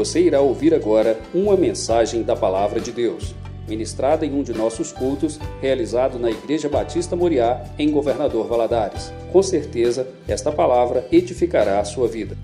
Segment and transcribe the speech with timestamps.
[0.00, 3.34] Você irá ouvir agora uma mensagem da Palavra de Deus,
[3.68, 9.12] ministrada em um de nossos cultos, realizado na Igreja Batista Moriá, em Governador Valadares.
[9.30, 12.34] Com certeza, esta palavra edificará a sua vida.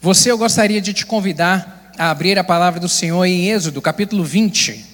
[0.00, 4.22] Você, eu gostaria de te convidar a abrir a palavra do Senhor em Êxodo, capítulo
[4.22, 4.84] 20.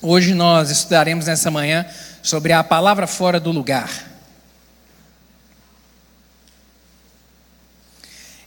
[0.00, 1.84] Hoje nós estudaremos nessa manhã
[2.22, 4.17] sobre a palavra fora do lugar.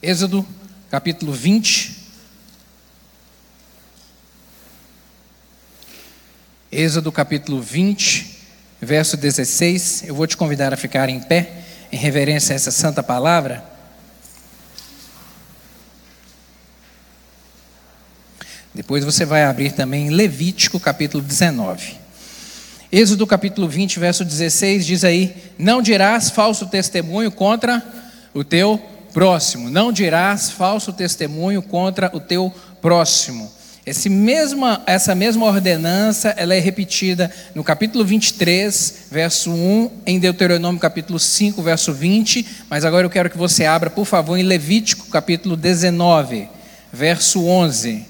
[0.03, 0.43] Êxodo
[0.89, 1.95] capítulo 20.
[6.71, 8.39] Êxodo capítulo 20,
[8.81, 10.05] verso 16.
[10.07, 13.63] Eu vou te convidar a ficar em pé, em reverência a essa santa palavra.
[18.73, 21.95] Depois você vai abrir também Levítico capítulo 19.
[22.91, 27.85] Êxodo capítulo 20, verso 16 diz aí: Não dirás falso testemunho contra
[28.33, 29.69] o teu próximo.
[29.69, 33.51] Não dirás falso testemunho contra o teu próximo.
[33.83, 40.79] Esse mesma, essa mesma ordenança ela é repetida no capítulo 23, verso 1, em Deuteronômio
[40.79, 45.07] capítulo 5, verso 20, mas agora eu quero que você abra, por favor, em Levítico
[45.07, 46.47] capítulo 19,
[46.93, 48.05] verso 11.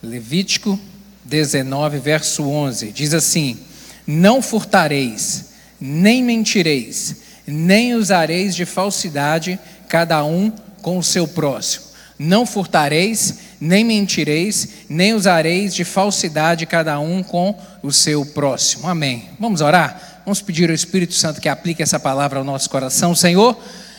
[0.00, 0.78] Levítico
[1.24, 3.58] 19, verso 11, diz assim:
[4.06, 5.53] Não furtareis,
[5.86, 11.84] nem mentireis, nem usareis de falsidade, cada um com o seu próximo.
[12.18, 18.88] Não furtareis, nem mentireis, nem usareis de falsidade, cada um com o seu próximo.
[18.88, 19.28] Amém.
[19.38, 20.22] Vamos orar?
[20.24, 23.14] Vamos pedir ao Espírito Santo que aplique essa palavra ao nosso coração.
[23.14, 23.54] Senhor,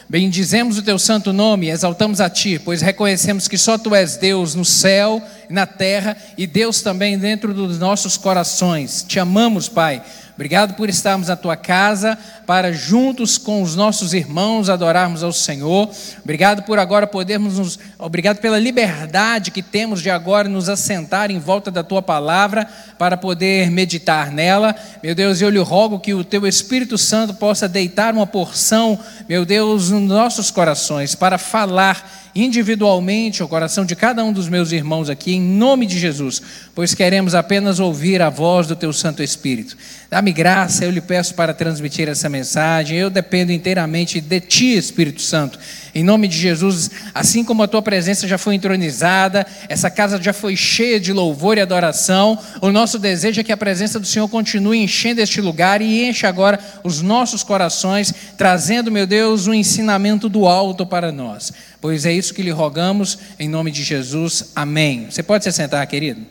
[0.09, 4.55] bendizemos o teu santo nome, exaltamos a ti, pois reconhecemos que só tu és Deus
[4.55, 9.05] no céu e na terra, e Deus também dentro dos nossos corações.
[9.07, 10.01] Te amamos, Pai
[10.35, 15.89] Obrigado por estarmos na tua casa para juntos com os nossos irmãos adorarmos ao Senhor.
[16.21, 21.39] Obrigado por agora podermos nos obrigado pela liberdade que temos de agora nos assentar em
[21.39, 22.67] volta da tua palavra
[22.99, 24.75] para poder meditar nela.
[25.01, 29.45] Meu Deus, eu lhe rogo que o teu Espírito Santo possa deitar uma porção, meu
[29.45, 35.09] Deus, nos nossos corações para falar individualmente o coração de cada um dos meus irmãos
[35.09, 36.41] aqui, em nome de Jesus,
[36.75, 39.77] pois queremos apenas ouvir a voz do Teu Santo Espírito.
[40.09, 45.21] Dá-me graça, eu lhe peço para transmitir essa mensagem, eu dependo inteiramente de Ti, Espírito
[45.21, 45.57] Santo.
[45.93, 50.33] Em nome de Jesus, assim como a tua presença já foi entronizada, essa casa já
[50.33, 54.27] foi cheia de louvor e adoração, o nosso desejo é que a presença do Senhor
[54.27, 60.27] continue enchendo este lugar e enche agora os nossos corações, trazendo, meu Deus, um ensinamento
[60.27, 61.53] do alto para nós.
[61.85, 64.53] Pois é isso que lhe rogamos, em nome de Jesus.
[64.55, 65.05] Amém.
[65.07, 66.25] Você pode se sentar, querido?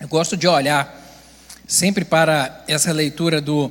[0.00, 1.00] Eu gosto de olhar
[1.64, 3.70] sempre para essa leitura do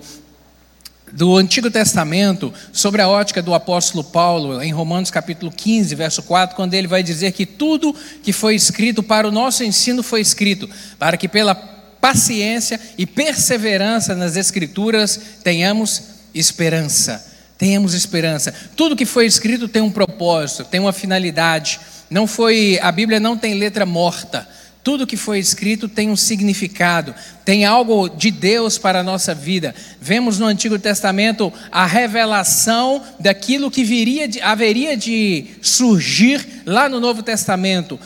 [1.11, 6.55] do Antigo Testamento sobre a ótica do apóstolo Paulo, em Romanos capítulo 15, verso 4,
[6.55, 10.69] quando ele vai dizer que tudo que foi escrito para o nosso ensino foi escrito,
[10.97, 17.25] para que pela paciência e perseverança nas Escrituras tenhamos esperança.
[17.57, 18.53] Tenhamos esperança.
[18.75, 21.79] Tudo que foi escrito tem um propósito, tem uma finalidade.
[22.09, 24.47] Não foi, a Bíblia não tem letra morta.
[24.83, 29.73] Tudo que foi escrito tem um significado, tem algo de Deus para a nossa vida.
[30.01, 36.99] Vemos no Antigo Testamento a revelação daquilo que viria de, haveria de surgir lá no
[36.99, 37.97] Novo Testamento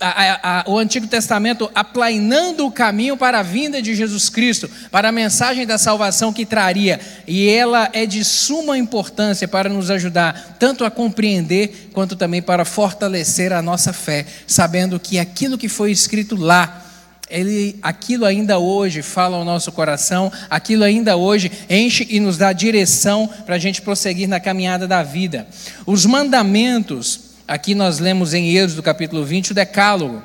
[0.00, 5.08] a, a, o Antigo Testamento aplainando o caminho para a vinda de Jesus Cristo, para
[5.08, 10.56] a mensagem da salvação que traria, e ela é de suma importância para nos ajudar
[10.58, 15.90] tanto a compreender quanto também para fortalecer a nossa fé, sabendo que aquilo que foi
[15.90, 16.84] escrito lá,
[17.30, 22.52] ele, aquilo ainda hoje fala ao nosso coração, aquilo ainda hoje enche e nos dá
[22.52, 25.46] direção para a gente prosseguir na caminhada da vida.
[25.84, 30.22] Os mandamentos Aqui nós lemos em Êxodo capítulo 20 o decálogo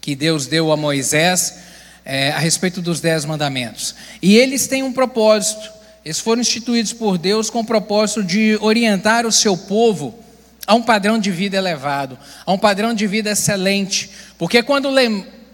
[0.00, 1.58] que Deus deu a Moisés
[2.04, 3.94] é, a respeito dos dez mandamentos.
[4.20, 5.70] E eles têm um propósito.
[6.04, 10.18] Eles foram instituídos por Deus com o propósito de orientar o seu povo
[10.66, 14.10] a um padrão de vida elevado, a um padrão de vida excelente.
[14.36, 14.92] Porque quando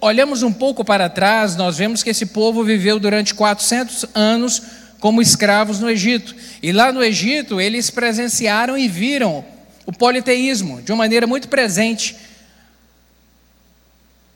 [0.01, 4.63] olhamos um pouco para trás, nós vemos que esse povo viveu durante 400 anos
[4.99, 6.35] como escravos no Egito.
[6.63, 9.52] E lá no Egito, eles presenciaram e viram
[9.87, 12.17] o politeísmo, de uma maneira muito presente.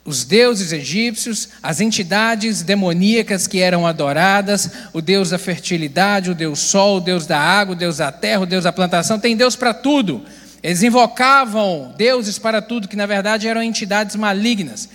[0.05, 6.61] Os deuses egípcios, as entidades demoníacas que eram adoradas, o deus da fertilidade, o deus
[6.61, 9.57] sol, o deus da água, o deus da terra, o deus da plantação, tem Deus
[9.57, 10.25] para tudo.
[10.63, 14.89] Eles invocavam deuses para tudo, que na verdade eram entidades malignas.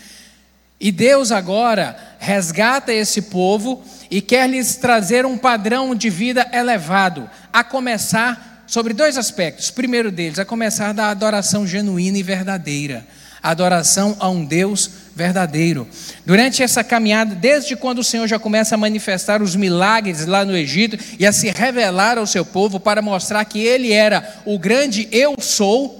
[0.79, 7.29] E Deus agora resgata esse povo e quer lhes trazer um padrão de vida elevado,
[7.53, 9.67] a começar sobre dois aspectos.
[9.67, 13.05] O primeiro deles, a começar da adoração genuína e verdadeira
[13.43, 15.87] adoração a um Deus verdadeiro.
[16.25, 20.55] Durante essa caminhada, desde quando o Senhor já começa a manifestar os milagres lá no
[20.55, 25.07] Egito e a se revelar ao seu povo para mostrar que ele era o grande
[25.11, 25.99] eu sou,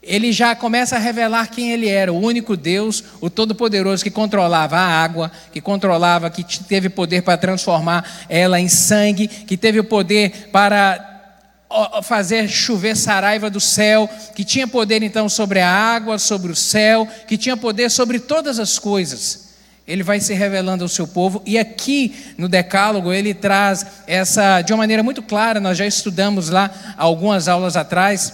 [0.00, 4.76] ele já começa a revelar quem ele era, o único Deus, o Todo-Poderoso que controlava
[4.76, 9.84] a água, que controlava, que teve poder para transformar ela em sangue, que teve o
[9.84, 11.17] poder para
[12.02, 17.06] fazer chover saraiva do céu, que tinha poder então sobre a água, sobre o céu,
[17.26, 19.48] que tinha poder sobre todas as coisas.
[19.86, 24.72] Ele vai se revelando ao seu povo, e aqui no Decálogo ele traz essa, de
[24.72, 28.32] uma maneira muito clara, nós já estudamos lá algumas aulas atrás,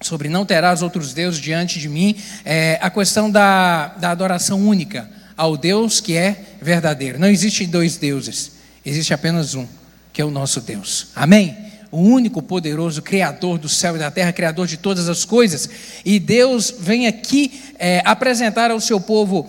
[0.00, 5.08] sobre não terás outros deuses diante de mim, é, a questão da, da adoração única
[5.36, 7.18] ao Deus que é verdadeiro.
[7.18, 8.52] Não existe dois deuses,
[8.84, 9.66] existe apenas um,
[10.12, 11.08] que é o nosso Deus.
[11.14, 11.71] Amém?
[11.92, 15.68] O único poderoso Criador do céu e da terra, Criador de todas as coisas.
[16.04, 19.46] E Deus vem aqui é, apresentar ao seu povo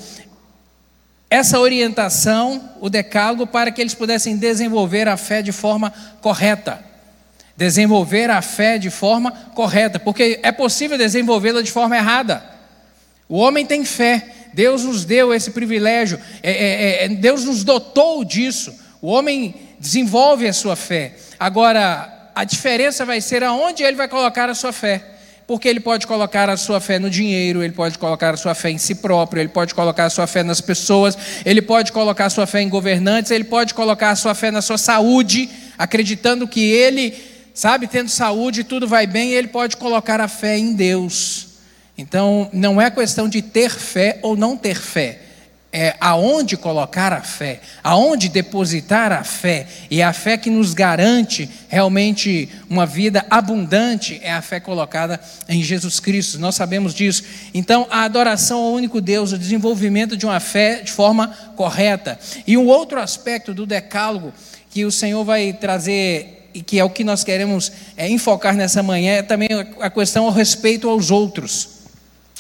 [1.30, 5.92] essa orientação, o decálogo, para que eles pudessem desenvolver a fé de forma
[6.22, 6.84] correta.
[7.56, 12.44] Desenvolver a fé de forma correta, porque é possível desenvolvê-la de forma errada.
[13.30, 18.24] O homem tem fé, Deus nos deu esse privilégio, é, é, é Deus nos dotou
[18.24, 18.76] disso.
[19.02, 21.16] O homem desenvolve a sua fé.
[21.40, 25.04] Agora, a diferença vai ser aonde ele vai colocar a sua fé.
[25.46, 28.70] Porque ele pode colocar a sua fé no dinheiro, ele pode colocar a sua fé
[28.70, 32.30] em si próprio, ele pode colocar a sua fé nas pessoas, ele pode colocar a
[32.30, 36.62] sua fé em governantes, ele pode colocar a sua fé na sua saúde, acreditando que
[36.72, 37.14] ele,
[37.54, 41.48] sabe, tendo saúde, tudo vai bem, ele pode colocar a fé em Deus.
[41.98, 45.23] Então, não é questão de ter fé ou não ter fé
[45.74, 51.50] é, aonde colocar a fé, aonde depositar a fé, e a fé que nos garante
[51.68, 57.24] realmente uma vida abundante é a fé colocada em Jesus Cristo, nós sabemos disso.
[57.56, 62.20] Então, a adoração ao único Deus, o desenvolvimento de uma fé de forma correta.
[62.46, 64.32] E um outro aspecto do decálogo
[64.70, 68.84] que o Senhor vai trazer e que é o que nós queremos é, enfocar nessa
[68.84, 69.50] manhã, é também
[69.80, 71.73] a questão ao respeito aos outros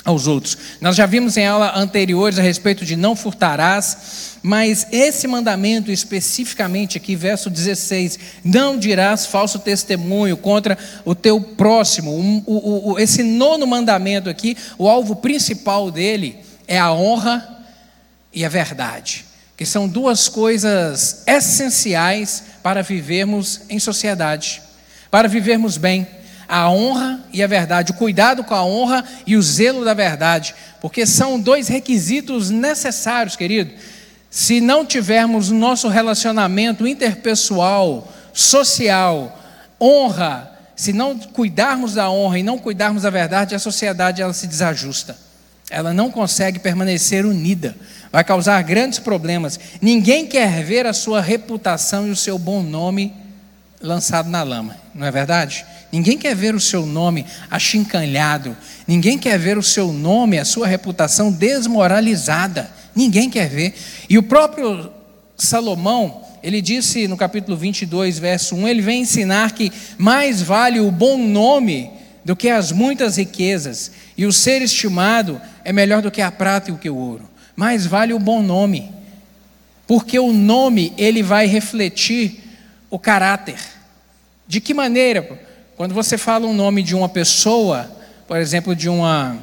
[0.06, 0.58] aos outros.
[0.82, 6.98] Nós já vimos em aula anteriores a respeito de não furtarás, mas esse mandamento especificamente
[6.98, 12.12] aqui, verso 16, não dirás falso testemunho contra o teu próximo.
[12.12, 17.64] O, o, o, esse nono mandamento aqui, o alvo principal dele é a honra
[18.34, 24.62] e a verdade, que são duas coisas essenciais para vivermos em sociedade,
[25.10, 26.08] para vivermos bem
[26.48, 30.54] a honra e a verdade, o cuidado com a honra e o zelo da verdade,
[30.82, 33.72] porque são dois requisitos necessários, querido.
[34.30, 39.40] Se não tivermos nosso relacionamento interpessoal, social,
[39.80, 44.48] honra, se não cuidarmos da honra e não cuidarmos da verdade, a sociedade ela se
[44.48, 45.16] desajusta.
[45.70, 47.76] Ela não consegue permanecer unida.
[48.12, 49.60] Vai causar grandes problemas.
[49.82, 53.14] Ninguém quer ver a sua reputação e o seu bom nome
[53.82, 55.66] lançado na lama, não é verdade?
[55.94, 58.58] Ninguém quer ver o seu nome achincalhado,
[58.88, 63.76] ninguém quer ver o seu nome, a sua reputação desmoralizada, ninguém quer ver.
[64.10, 64.90] E o próprio
[65.38, 70.90] Salomão, ele disse no capítulo 22, verso 1, ele vem ensinar que mais vale o
[70.90, 71.92] bom nome
[72.26, 76.72] do que as muitas riquezas, e o ser estimado é melhor do que a prata
[76.72, 77.30] e o que o ouro.
[77.56, 78.92] Mais vale o bom nome,
[79.86, 82.42] porque o nome ele vai refletir
[82.90, 83.60] o caráter.
[84.48, 85.53] De que maneira?
[85.76, 87.90] Quando você fala o nome de uma pessoa,
[88.28, 89.38] por exemplo, de uma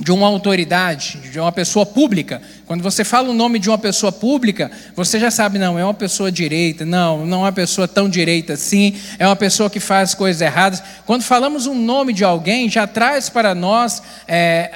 [0.00, 2.40] de uma autoridade, de uma pessoa pública.
[2.66, 5.92] Quando você fala o nome de uma pessoa pública, você já sabe, não, é uma
[5.92, 10.14] pessoa direita, não, não é uma pessoa tão direita assim, é uma pessoa que faz
[10.14, 10.80] coisas erradas.
[11.04, 14.70] Quando falamos o nome de alguém, já traz para nós é,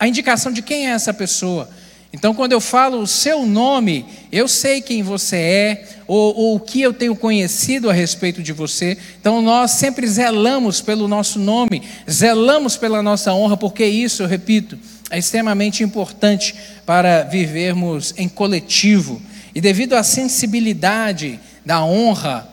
[0.00, 1.68] a indicação de quem é essa pessoa.
[2.12, 6.60] Então, quando eu falo o seu nome, eu sei quem você é, ou, ou, o
[6.60, 8.98] que eu tenho conhecido a respeito de você.
[9.18, 14.78] Então, nós sempre zelamos pelo nosso nome, zelamos pela nossa honra, porque isso, eu repito,
[15.10, 16.54] é extremamente importante
[16.84, 19.20] para vivermos em coletivo.
[19.54, 22.46] E devido à sensibilidade da honra,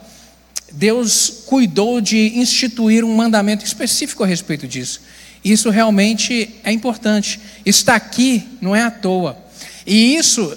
[0.72, 5.02] Deus cuidou de instituir um mandamento específico a respeito disso.
[5.44, 7.40] Isso realmente é importante.
[7.66, 9.49] Está aqui, não é à toa.
[9.90, 10.56] E isso,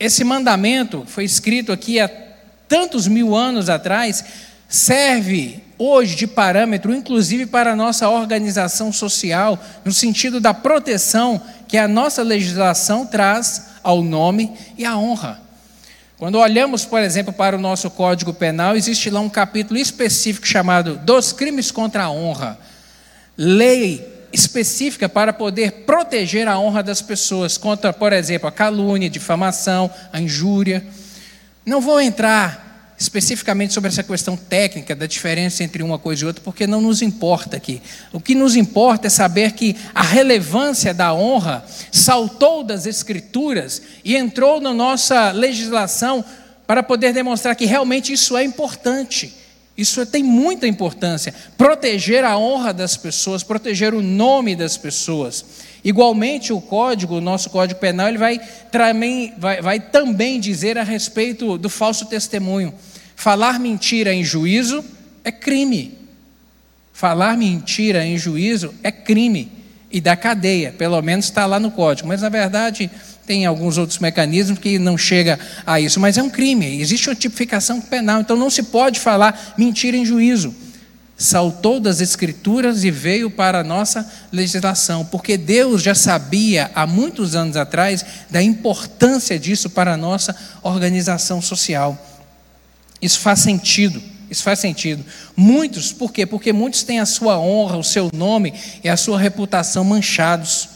[0.00, 2.10] esse mandamento foi escrito aqui há
[2.66, 4.24] tantos mil anos atrás,
[4.68, 11.78] serve hoje de parâmetro, inclusive para a nossa organização social, no sentido da proteção que
[11.78, 15.40] a nossa legislação traz ao nome e à honra.
[16.18, 20.96] Quando olhamos, por exemplo, para o nosso Código Penal, existe lá um capítulo específico chamado
[20.96, 22.58] Dos Crimes contra a Honra.
[23.36, 29.10] Lei específica para poder proteger a honra das pessoas contra, por exemplo, a calúnia, a
[29.10, 30.84] difamação, a injúria.
[31.64, 36.42] Não vou entrar especificamente sobre essa questão técnica da diferença entre uma coisa e outra,
[36.42, 37.82] porque não nos importa aqui.
[38.12, 44.16] O que nos importa é saber que a relevância da honra saltou das Escrituras e
[44.16, 46.24] entrou na nossa legislação
[46.66, 49.41] para poder demonstrar que realmente isso é importante.
[49.76, 51.34] Isso tem muita importância.
[51.56, 55.44] Proteger a honra das pessoas, proteger o nome das pessoas.
[55.84, 58.38] Igualmente, o código, o nosso código penal, ele vai,
[58.70, 62.72] também, vai, vai também dizer a respeito do falso testemunho.
[63.16, 64.84] Falar mentira em juízo
[65.24, 65.98] é crime.
[66.92, 69.50] Falar mentira em juízo é crime.
[69.90, 72.08] E da cadeia, pelo menos está lá no código.
[72.08, 72.90] Mas, na verdade,
[73.26, 77.14] tem alguns outros mecanismos que não chega a isso, mas é um crime, existe uma
[77.14, 80.54] tipificação penal, então não se pode falar mentira em juízo.
[81.16, 87.36] Saltou das escrituras e veio para a nossa legislação, porque Deus já sabia há muitos
[87.36, 91.96] anos atrás da importância disso para a nossa organização social.
[93.00, 94.02] Isso faz sentido.
[94.28, 95.04] Isso faz sentido.
[95.36, 96.24] Muitos, por quê?
[96.24, 100.71] Porque muitos têm a sua honra, o seu nome e a sua reputação manchados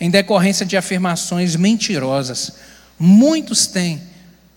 [0.00, 2.52] em decorrência de afirmações mentirosas.
[2.98, 4.00] Muitos têm.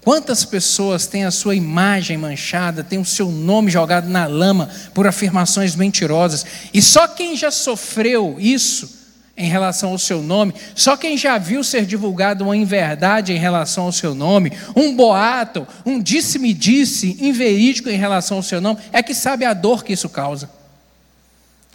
[0.02, 5.06] Quantas pessoas têm a sua imagem manchada, têm o seu nome jogado na lama por
[5.06, 6.46] afirmações mentirosas?
[6.74, 9.02] E só quem já sofreu isso
[9.36, 13.86] em relação ao seu nome, só quem já viu ser divulgado uma inverdade em relação
[13.86, 19.16] ao seu nome, um boato, um disse-me-disse inverídico em relação ao seu nome, é que
[19.16, 20.50] sabe a dor que isso causa.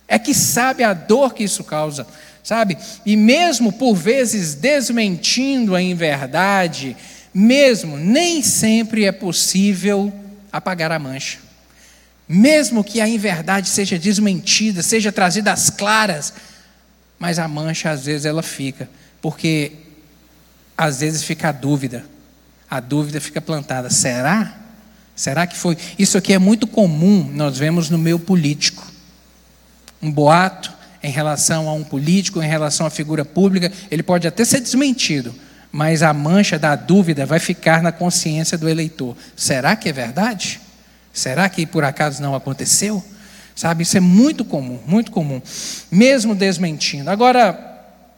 [0.06, 2.06] É que sabe a dor que isso causa
[2.48, 2.78] sabe?
[3.04, 6.96] E mesmo por vezes desmentindo a inverdade,
[7.34, 10.10] mesmo nem sempre é possível
[10.50, 11.40] apagar a mancha.
[12.26, 16.32] Mesmo que a inverdade seja desmentida, seja trazida às claras,
[17.18, 18.88] mas a mancha às vezes ela fica,
[19.20, 19.72] porque
[20.74, 22.06] às vezes fica a dúvida.
[22.70, 23.90] A dúvida fica plantada.
[23.90, 24.56] Será?
[25.14, 25.76] Será que foi?
[25.98, 28.90] Isso aqui é muito comum, nós vemos no meio político.
[30.00, 34.44] Um boato, em relação a um político, em relação à figura pública, ele pode até
[34.44, 35.34] ser desmentido,
[35.70, 39.16] mas a mancha da dúvida vai ficar na consciência do eleitor.
[39.36, 40.60] Será que é verdade?
[41.12, 43.02] Será que por acaso não aconteceu?
[43.54, 45.42] Sabe, isso é muito comum, muito comum,
[45.90, 47.10] mesmo desmentindo.
[47.10, 47.68] Agora,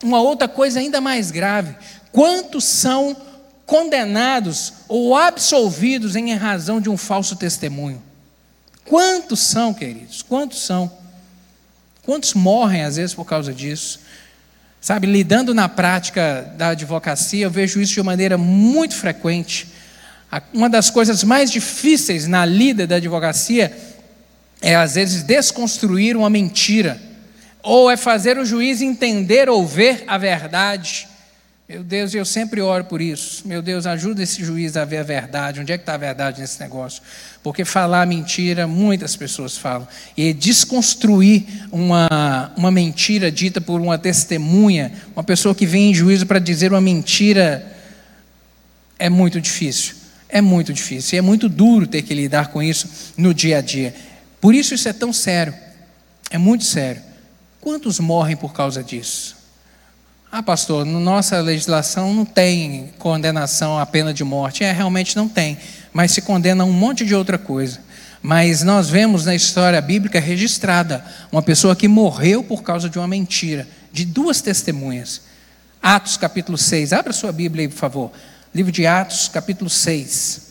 [0.03, 1.75] uma outra coisa ainda mais grave:
[2.13, 3.17] quantos são
[3.65, 8.03] condenados ou absolvidos em razão de um falso testemunho?
[8.85, 10.21] Quantos são, queridos?
[10.21, 10.91] Quantos são?
[12.11, 14.01] Quantos morrem às vezes por causa disso?
[14.81, 19.69] Sabe, lidando na prática da advocacia, eu vejo isso de maneira muito frequente.
[20.53, 23.73] Uma das coisas mais difíceis na lida da advocacia
[24.61, 27.01] é, às vezes, desconstruir uma mentira,
[27.63, 31.07] ou é fazer o juiz entender ou ver a verdade.
[31.71, 33.47] Meu Deus, eu sempre oro por isso.
[33.47, 35.61] Meu Deus, ajuda esse juiz a ver a verdade.
[35.61, 37.01] Onde é que está a verdade nesse negócio?
[37.45, 39.87] Porque falar mentira, muitas pessoas falam.
[40.17, 46.27] E desconstruir uma, uma mentira dita por uma testemunha, uma pessoa que vem em juízo
[46.27, 47.65] para dizer uma mentira,
[48.99, 49.95] é muito difícil.
[50.29, 51.15] É muito difícil.
[51.15, 53.95] E é muito duro ter que lidar com isso no dia a dia.
[54.41, 55.55] Por isso isso é tão sério.
[56.33, 57.01] É muito sério.
[57.61, 59.40] Quantos morrem por causa disso?
[60.33, 64.63] Ah, pastor, nossa legislação não tem condenação à pena de morte.
[64.63, 65.59] É, realmente não tem,
[65.93, 67.81] mas se condena um monte de outra coisa.
[68.23, 73.09] Mas nós vemos na história bíblica registrada uma pessoa que morreu por causa de uma
[73.09, 75.23] mentira, de duas testemunhas.
[75.83, 76.93] Atos capítulo 6.
[76.93, 78.13] Abra sua Bíblia aí, por favor.
[78.55, 80.43] Livro de Atos, capítulo 6.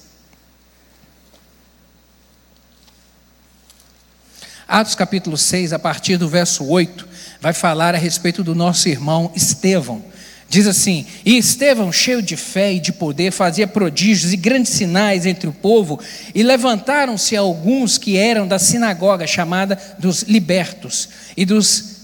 [4.67, 7.09] Atos capítulo 6, a partir do verso 8
[7.41, 10.03] vai falar a respeito do nosso irmão Estevão.
[10.50, 15.25] Diz assim: E Estevão, cheio de fé e de poder, fazia prodígios e grandes sinais
[15.25, 16.00] entre o povo,
[16.34, 21.98] e levantaram-se alguns que eram da sinagoga chamada dos libertos e dos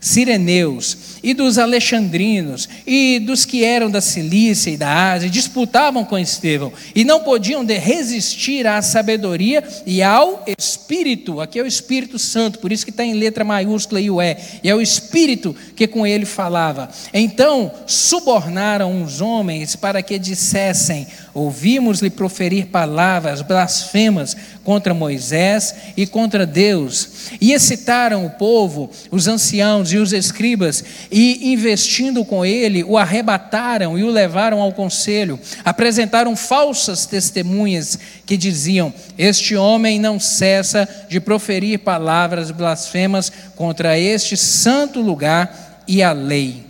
[0.00, 6.18] sireneus e dos alexandrinos e dos que eram da Cilícia e da Ásia disputavam com
[6.18, 12.58] Estevão e não podiam resistir à sabedoria e ao Espírito, aqui é o Espírito Santo,
[12.58, 15.86] por isso que está em letra maiúscula e o é, e é o Espírito que
[15.86, 16.88] com ele falava.
[17.12, 24.36] Então subornaram uns homens para que dissessem: Ouvimos-lhe proferir palavras blasfemas
[24.68, 27.30] contra Moisés e contra Deus.
[27.40, 33.98] E excitaram o povo, os anciãos e os escribas, e investindo com ele, o arrebataram
[33.98, 35.40] e o levaram ao conselho.
[35.64, 44.36] Apresentaram falsas testemunhas que diziam: Este homem não cessa de proferir palavras blasfemas contra este
[44.36, 46.66] santo lugar e a lei.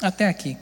[0.00, 0.56] Até aqui.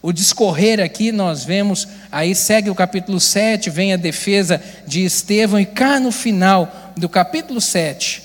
[0.00, 5.58] O discorrer aqui nós vemos, aí segue o capítulo 7, vem a defesa de Estevão,
[5.58, 8.22] e cá no final do capítulo 7,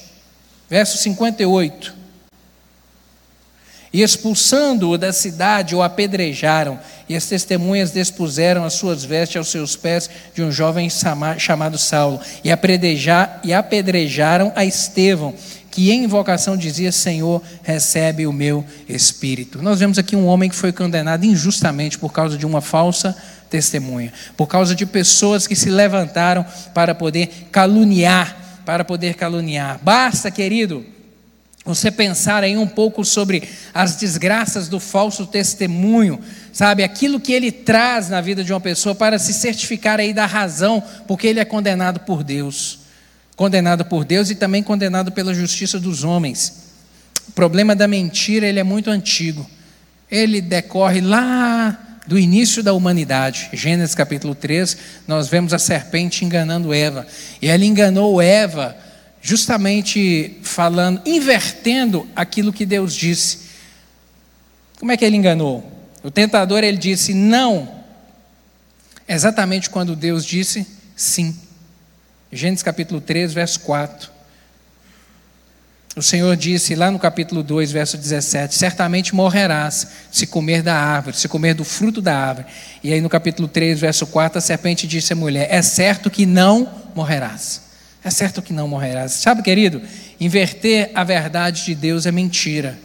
[0.69, 1.97] verso 58.
[3.91, 6.79] E expulsando-o da cidade, o apedrejaram,
[7.09, 10.87] e as testemunhas despuseram as suas vestes aos seus pés de um jovem
[11.39, 12.51] chamado Saulo, e
[13.51, 15.33] apedrejaram a Estevão
[15.71, 19.61] que em invocação dizia: Senhor, recebe o meu espírito.
[19.61, 23.15] Nós vemos aqui um homem que foi condenado injustamente por causa de uma falsa
[23.49, 29.79] testemunha, por causa de pessoas que se levantaram para poder caluniar, para poder caluniar.
[29.81, 30.85] Basta, querido,
[31.65, 36.19] você pensar aí um pouco sobre as desgraças do falso testemunho,
[36.53, 36.83] sabe?
[36.83, 40.83] Aquilo que ele traz na vida de uma pessoa para se certificar aí da razão
[41.07, 42.79] porque ele é condenado por Deus
[43.39, 46.73] condenado por Deus e também condenado pela justiça dos homens.
[47.29, 49.49] O problema da mentira ele é muito antigo.
[50.11, 53.49] Ele decorre lá do início da humanidade.
[53.53, 54.75] Gênesis capítulo 3,
[55.07, 57.05] nós vemos a serpente enganando Eva.
[57.39, 58.75] E ela enganou Eva
[59.21, 63.41] justamente falando, invertendo aquilo que Deus disse.
[64.79, 65.71] Como é que ele enganou?
[66.01, 67.69] O tentador ele disse não,
[69.07, 71.37] exatamente quando Deus disse sim.
[72.31, 74.09] Gênesis capítulo 3, verso 4.
[75.99, 81.17] O Senhor disse lá no capítulo 2, verso 17: Certamente morrerás se comer da árvore,
[81.17, 82.47] se comer do fruto da árvore.
[82.81, 86.25] E aí no capítulo 3, verso 4, a serpente disse à mulher: É certo que
[86.25, 87.63] não morrerás.
[88.01, 89.11] É certo que não morrerás.
[89.11, 89.81] Sabe, querido,
[90.21, 92.79] inverter a verdade de Deus é mentira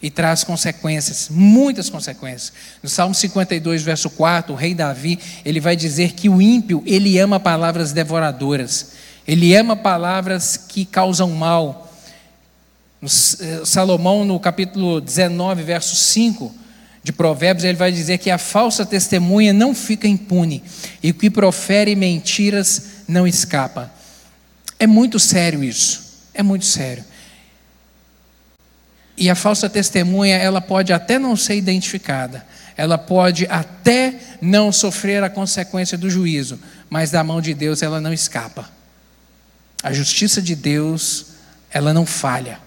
[0.00, 2.54] e traz consequências, muitas consequências.
[2.82, 7.18] No Salmo 52, verso 4, o rei Davi, ele vai dizer que o ímpio, ele
[7.18, 8.92] ama palavras devoradoras.
[9.28, 11.85] Ele ama palavras que causam mal.
[13.02, 16.54] Eh, Salomão, no capítulo 19, verso 5
[17.02, 20.62] de Provérbios, ele vai dizer que a falsa testemunha não fica impune
[21.02, 23.92] e o que profere mentiras não escapa.
[24.78, 26.06] É muito sério isso.
[26.34, 27.04] É muito sério.
[29.16, 35.22] E a falsa testemunha, ela pode até não ser identificada, ela pode até não sofrer
[35.24, 38.68] a consequência do juízo, mas da mão de Deus ela não escapa.
[39.82, 41.28] A justiça de Deus,
[41.70, 42.65] ela não falha.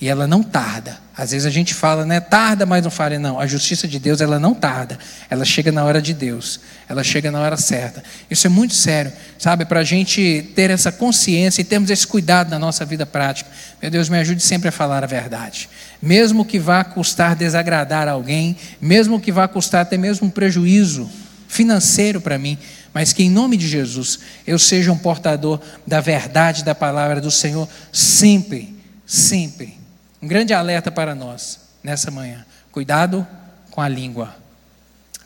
[0.00, 0.98] E ela não tarda.
[1.16, 3.18] Às vezes a gente fala, né, tarda, mas não falha.
[3.18, 4.98] Não, a justiça de Deus, ela não tarda.
[5.30, 6.60] Ela chega na hora de Deus.
[6.86, 8.04] Ela chega na hora certa.
[8.30, 9.64] Isso é muito sério, sabe?
[9.64, 13.50] Para a gente ter essa consciência e termos esse cuidado na nossa vida prática.
[13.80, 15.70] Meu Deus, me ajude sempre a falar a verdade.
[16.02, 21.08] Mesmo que vá custar desagradar alguém, mesmo que vá custar até mesmo um prejuízo
[21.48, 22.58] financeiro para mim,
[22.92, 27.30] mas que em nome de Jesus eu seja um portador da verdade da palavra do
[27.30, 29.85] Senhor sempre, sempre
[30.26, 32.44] um grande alerta para nós nessa manhã.
[32.72, 33.24] Cuidado
[33.70, 34.34] com a língua.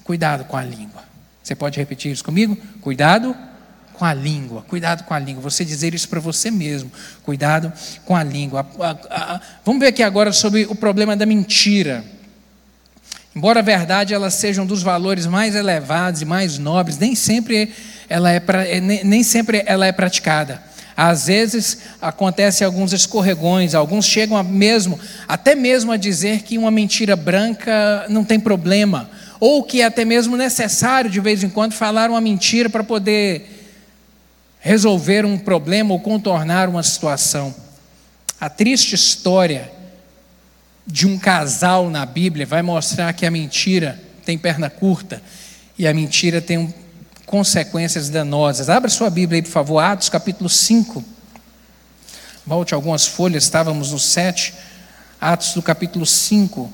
[0.05, 1.03] Cuidado com a língua.
[1.43, 2.55] Você pode repetir isso comigo?
[2.83, 3.35] Cuidado
[3.95, 4.61] com a língua.
[4.69, 5.43] Cuidado com a língua.
[5.43, 6.93] Você dizer isso para você mesmo.
[7.23, 7.73] Cuidado
[8.05, 8.69] com a língua.
[9.65, 12.05] Vamos ver aqui agora sobre o problema da mentira.
[13.35, 17.73] Embora a verdade ela seja um dos valores mais elevados e mais nobres, nem sempre
[18.07, 20.63] ela é, nem sempre ela é praticada.
[21.03, 26.71] Às vezes acontece alguns escorregões, alguns chegam a mesmo, até mesmo a dizer que uma
[26.71, 29.09] mentira branca não tem problema,
[29.41, 33.71] ou que é até mesmo necessário de vez em quando falar uma mentira para poder
[34.61, 37.55] resolver um problema ou contornar uma situação.
[38.39, 39.73] A triste história
[40.87, 45.23] de um casal na Bíblia vai mostrar que a mentira tem perna curta
[45.79, 46.71] e a mentira tem um
[47.31, 48.69] consequências danosas.
[48.69, 51.05] Abra sua Bíblia aí, por favor, Atos capítulo 5.
[52.45, 54.53] Volte algumas folhas, estávamos no 7.
[55.21, 56.69] Atos do capítulo 5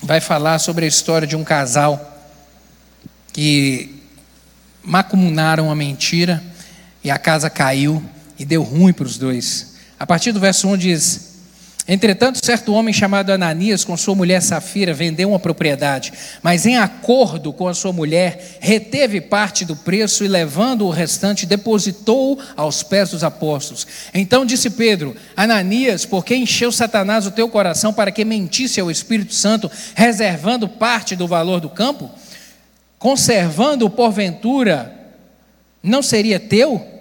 [0.00, 2.20] vai falar sobre a história de um casal
[3.32, 4.00] que
[4.80, 6.40] macumunaram a mentira
[7.02, 8.00] e a casa caiu
[8.38, 9.74] e deu ruim para os dois.
[9.98, 11.37] A partir do verso 1 diz:
[11.90, 17.50] Entretanto, certo homem chamado Ananias, com sua mulher Safira, vendeu uma propriedade, mas em acordo
[17.50, 23.12] com a sua mulher, reteve parte do preço e, levando o restante, depositou aos pés
[23.12, 23.86] dos apóstolos.
[24.12, 28.90] Então disse Pedro: Ananias, por que encheu Satanás o teu coração para que mentisse ao
[28.90, 32.10] Espírito Santo, reservando parte do valor do campo?
[32.98, 34.94] Conservando-o porventura,
[35.82, 36.97] não seria teu?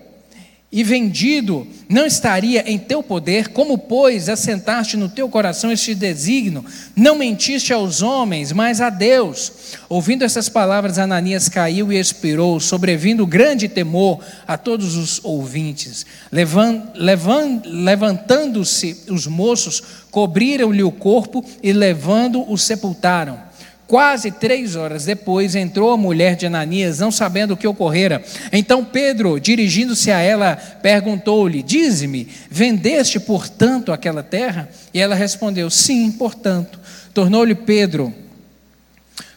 [0.70, 3.48] E vendido não estaria em teu poder?
[3.50, 6.66] Como, pois, assentaste no teu coração este desígnio?
[6.94, 9.78] Não mentiste aos homens, mas a Deus.
[9.88, 16.06] Ouvindo essas palavras, Ananias caiu e expirou, sobrevindo grande temor a todos os ouvintes.
[16.32, 23.47] Levantando-se os moços, cobriram-lhe o corpo e, levando-o, sepultaram.
[23.88, 28.22] Quase três horas depois entrou a mulher de Ananias, não sabendo o que ocorrera.
[28.52, 34.70] Então Pedro, dirigindo-se a ela, perguntou-lhe: Dize-me, vendeste portanto aquela terra?
[34.94, 36.78] E ela respondeu: Sim, portanto.
[37.14, 38.14] Tornou-lhe Pedro: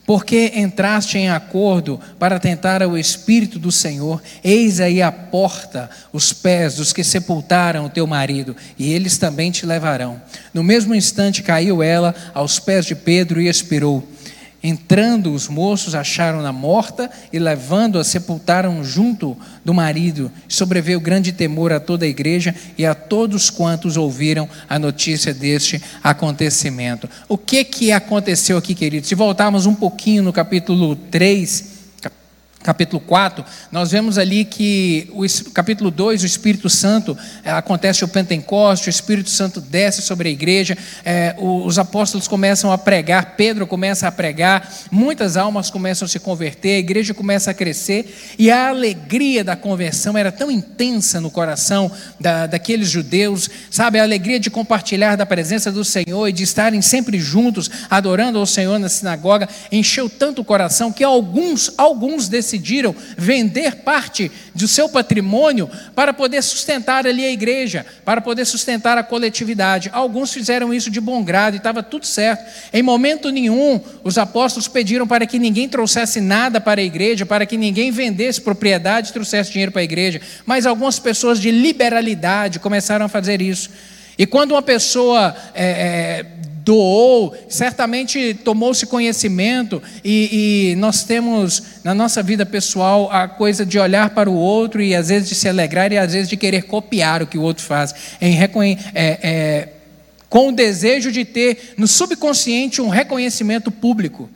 [0.05, 4.21] Porque entraste em acordo para tentar o Espírito do Senhor?
[4.43, 9.53] Eis aí a porta, os pés dos que sepultaram o teu marido, e eles também
[9.53, 10.21] te levarão.
[10.53, 14.05] No mesmo instante caiu ela aos pés de Pedro e expirou.
[14.63, 20.31] Entrando, os moços acharam-na morta e, levando-a, sepultaram junto do marido.
[20.47, 25.83] Sobreveio grande temor a toda a igreja e a todos quantos ouviram a notícia deste
[26.05, 27.09] acontecimento.
[27.27, 29.09] O que, que aconteceu aqui, queridos?
[29.09, 31.70] Se voltarmos um pouquinho no capítulo 3,
[32.63, 33.43] capítulo 4,
[33.73, 38.91] nós vemos ali que o capítulo 2, o Espírito Santo, é, acontece o Pentecoste, o
[38.91, 44.13] Espírito Santo desce sobre a igreja, é, os apóstolos começam a pregar, Pedro começa a
[44.13, 49.43] pregar, muitas almas começam a se converter, a igreja começa a crescer, e a alegria
[49.43, 55.17] da conversão era tão intensa no coração da, daqueles judeus, sabe, a alegria de compartilhar
[55.17, 60.11] da presença do Senhor e de estarem sempre juntos, adorando ao Senhor na sinagoga, encheu
[60.11, 66.43] tanto o coração que alguns, alguns desses decidiram vender parte do seu patrimônio para poder
[66.43, 69.91] sustentar ali a igreja, para poder sustentar a coletividade.
[69.93, 72.45] Alguns fizeram isso de bom grado e estava tudo certo.
[72.73, 77.47] Em momento nenhum, os apóstolos pediram para que ninguém trouxesse nada para a igreja, para
[77.47, 80.21] que ninguém vendesse propriedade e trouxesse dinheiro para a igreja.
[80.45, 83.71] Mas algumas pessoas de liberalidade começaram a fazer isso.
[84.19, 86.27] E quando uma pessoa é, é,
[86.65, 93.79] doou, certamente tomou-se conhecimento, e, e, nós temos na nossa vida pessoal a coisa de
[93.79, 96.63] olhar para o outro e às vezes de se alegrar e às vezes de querer
[96.63, 99.69] copiar o que o outro faz, em é, é,
[100.29, 104.29] com o desejo de ter no subconsciente um reconhecimento público.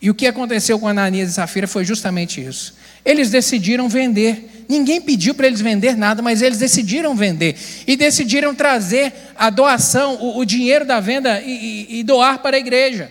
[0.00, 2.74] E o que aconteceu com Ananias e Safira foi justamente isso.
[3.04, 4.64] Eles decidiram vender.
[4.68, 7.56] Ninguém pediu para eles vender nada, mas eles decidiram vender.
[7.86, 12.56] E decidiram trazer a doação, o, o dinheiro da venda e, e, e, doar para
[12.56, 13.10] a igreja.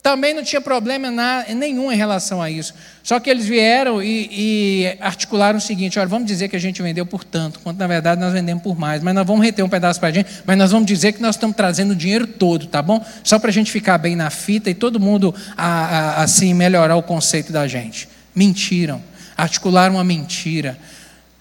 [0.00, 2.74] Também não tinha problema na, nenhum em relação a isso.
[3.02, 6.80] Só que eles vieram e, e, articularam o seguinte: olha, vamos dizer que a gente
[6.80, 9.68] vendeu por tanto, quando na verdade nós vendemos por mais, mas nós vamos reter um
[9.68, 12.66] pedaço para a gente, mas nós vamos dizer que nós estamos trazendo o dinheiro todo,
[12.66, 13.04] tá bom?
[13.24, 16.96] Só para a gente ficar bem na fita e todo mundo a, a, assim melhorar
[16.96, 18.06] o conceito da gente.
[18.34, 19.00] Mentiram
[19.36, 20.78] articularam uma mentira.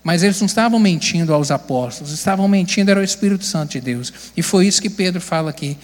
[0.03, 4.11] Mas eles não estavam mentindo aos apóstolos, estavam mentindo era o Espírito Santo de Deus.
[4.35, 5.77] E foi isso que Pedro fala aqui.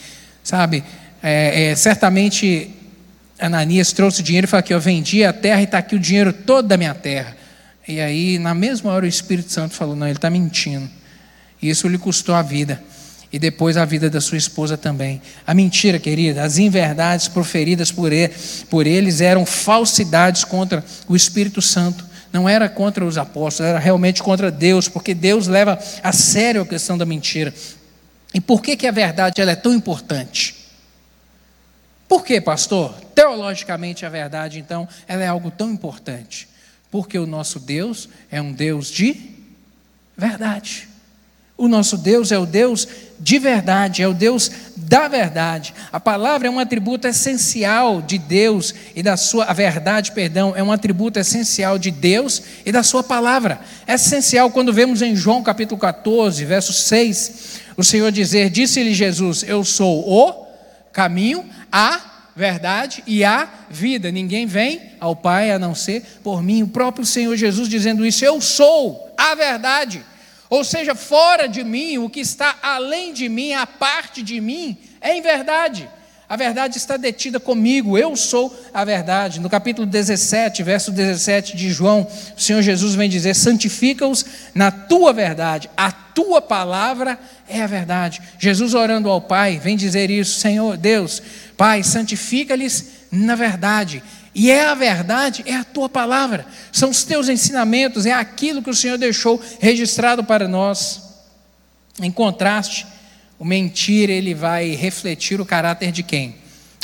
[0.44, 0.84] Sabe,
[1.24, 2.70] é, é, certamente
[3.40, 6.34] Ananias trouxe dinheiro e falou que eu vendi a terra e está aqui o dinheiro
[6.34, 7.38] todo da minha terra.
[7.88, 10.90] E aí, na mesma hora, o Espírito Santo falou: não, ele está mentindo.
[11.62, 12.82] E isso lhe custou a vida.
[13.32, 15.22] E depois a vida da sua esposa também.
[15.46, 18.34] A mentira, querida, as inverdades proferidas por, ele,
[18.70, 24.22] por eles eram falsidades contra o Espírito Santo não era contra os apóstolos, era realmente
[24.22, 27.54] contra Deus, porque Deus leva a sério a questão da mentira.
[28.34, 30.56] E por que, que a verdade ela é tão importante?
[32.08, 32.94] Por que, pastor?
[33.16, 36.48] Teologicamente, a verdade, então, ela é algo tão importante.
[36.92, 39.16] Porque o nosso Deus é um Deus de
[40.18, 40.89] verdade.
[41.60, 42.88] O nosso Deus é o Deus
[43.20, 45.74] de verdade, é o Deus da verdade.
[45.92, 50.64] A palavra é um atributo essencial de Deus e da sua a verdade, perdão, é
[50.64, 53.60] um atributo essencial de Deus e da sua palavra.
[53.86, 59.44] É essencial quando vemos em João capítulo 14, verso 6, o Senhor dizer: Disse-lhe Jesus:
[59.46, 60.48] Eu sou o
[60.94, 62.00] caminho, a
[62.38, 64.10] verdade e a vida.
[64.10, 66.64] Ninguém vem ao Pai a não ser por mim.
[66.64, 70.06] O próprio Senhor Jesus dizendo isso: Eu sou a verdade.
[70.50, 74.78] Ou seja, fora de mim, o que está além de mim, a parte de mim,
[75.00, 75.88] é em verdade.
[76.30, 79.40] A verdade está detida comigo, eu sou a verdade.
[79.40, 82.08] No capítulo 17, verso 17 de João,
[82.38, 88.22] o Senhor Jesus vem dizer: santifica-os na tua verdade, a tua palavra é a verdade.
[88.38, 91.20] Jesus orando ao Pai, vem dizer isso: Senhor Deus,
[91.58, 94.04] Pai, santifica-lhes na verdade.
[94.40, 98.70] E é a verdade, é a tua palavra, são os teus ensinamentos, é aquilo que
[98.70, 101.02] o Senhor deixou registrado para nós.
[102.02, 102.88] Em contraste,
[103.38, 106.38] o mentir ele vai refletir o caráter de quem?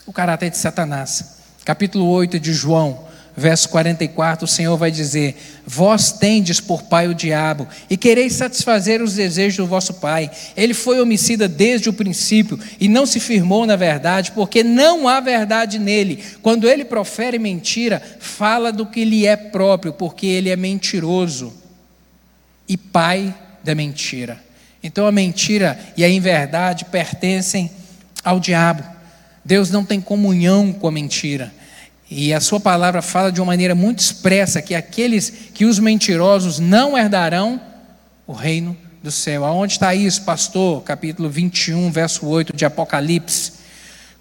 [0.05, 1.37] O caráter de Satanás.
[1.63, 3.04] Capítulo 8 de João,
[3.35, 9.01] verso 44, o Senhor vai dizer: Vós tendes por pai o diabo, e quereis satisfazer
[9.01, 10.31] os desejos do vosso pai.
[10.55, 15.19] Ele foi homicida desde o princípio, e não se firmou na verdade, porque não há
[15.19, 16.23] verdade nele.
[16.41, 21.53] Quando ele profere mentira, fala do que lhe é próprio, porque ele é mentiroso
[22.67, 24.43] e pai da mentira.
[24.81, 27.71] Então a mentira e a inverdade pertencem
[28.23, 28.83] ao diabo.
[29.43, 31.51] Deus não tem comunhão com a mentira.
[32.09, 36.59] E a sua palavra fala de uma maneira muito expressa que aqueles que os mentirosos
[36.59, 37.59] não herdarão
[38.27, 39.43] o reino do céu.
[39.43, 40.83] Aonde está isso, pastor?
[40.83, 43.53] Capítulo 21, verso 8 de Apocalipse.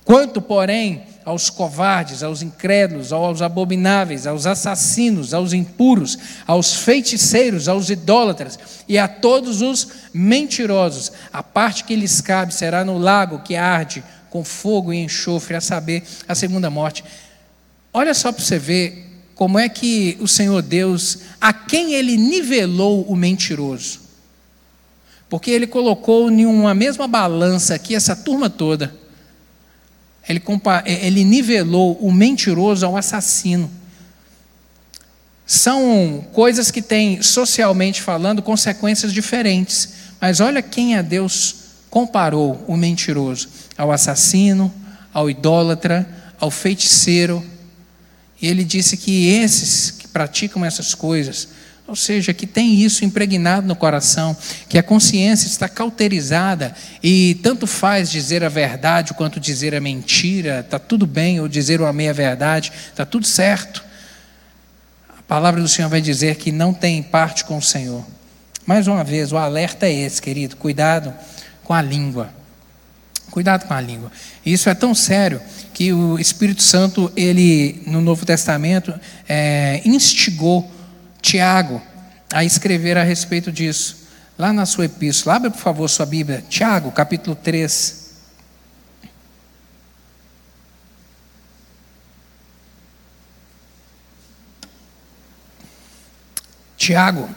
[0.03, 7.89] Quanto, porém, aos covardes, aos incrédulos, aos abomináveis, aos assassinos, aos impuros, aos feiticeiros, aos
[7.89, 13.57] idólatras e a todos os mentirosos, a parte que lhes cabe será no lago que
[13.57, 17.05] arde com fogo e enxofre, a saber, a segunda morte.
[17.97, 23.03] Olha só para você ver como é que o Senhor Deus, a quem ele nivelou
[23.03, 24.01] o mentiroso.
[25.29, 28.93] Porque ele colocou em uma mesma balança aqui essa turma toda.
[30.29, 30.43] Ele,
[30.85, 33.71] ele nivelou o mentiroso ao assassino.
[35.47, 39.91] São coisas que têm, socialmente falando, consequências diferentes.
[40.21, 41.55] Mas olha quem a Deus
[41.91, 44.73] comparou o mentiroso: ao assassino,
[45.13, 46.09] ao idólatra,
[46.41, 47.54] ao feiticeiro,
[48.41, 51.49] e ele disse que esses que praticam essas coisas,
[51.87, 54.37] ou seja, que tem isso impregnado no coração,
[54.69, 60.61] que a consciência está cauterizada e tanto faz dizer a verdade quanto dizer a mentira,
[60.61, 63.85] está tudo bem, ou dizer uma meia-verdade, está tudo certo.
[65.19, 68.05] A palavra do Senhor vai dizer que não tem parte com o Senhor.
[68.65, 71.13] Mais uma vez, o alerta é esse, querido, cuidado
[71.63, 72.31] com a língua.
[73.31, 74.13] Cuidado com a língua.
[74.45, 75.41] Isso é tão sério
[75.73, 78.95] que o Espírito Santo, ele, no Novo Testamento,
[79.29, 80.71] é, instigou
[81.21, 81.83] Tiago
[82.33, 84.05] a escrever a respeito disso.
[84.39, 88.05] Lá na sua epístola, abra por favor sua Bíblia, Tiago, capítulo 3.
[96.77, 97.29] Tiago,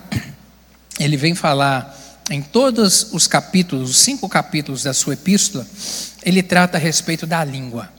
[0.99, 1.95] ele vem falar
[2.29, 5.65] em todos os capítulos, os cinco capítulos da sua epístola,
[6.23, 7.97] ele trata a respeito da língua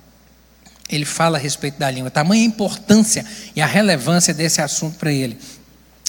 [0.89, 5.39] ele fala a respeito da língua, tamanha importância e a relevância desse assunto para ele.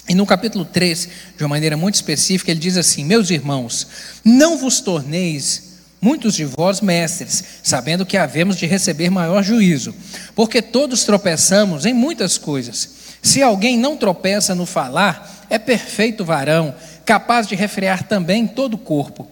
[0.08, 3.88] E no capítulo 3, de uma maneira muito específica, ele diz assim: Meus irmãos,
[4.24, 5.70] não vos torneis
[6.02, 9.94] muitos de vós mestres, sabendo que havemos de receber maior juízo,
[10.34, 12.90] porque todos tropeçamos em muitas coisas.
[13.22, 16.74] Se alguém não tropeça no falar, é perfeito varão,
[17.10, 19.28] capaz de refrear também todo o corpo.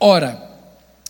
[0.00, 0.42] Ora,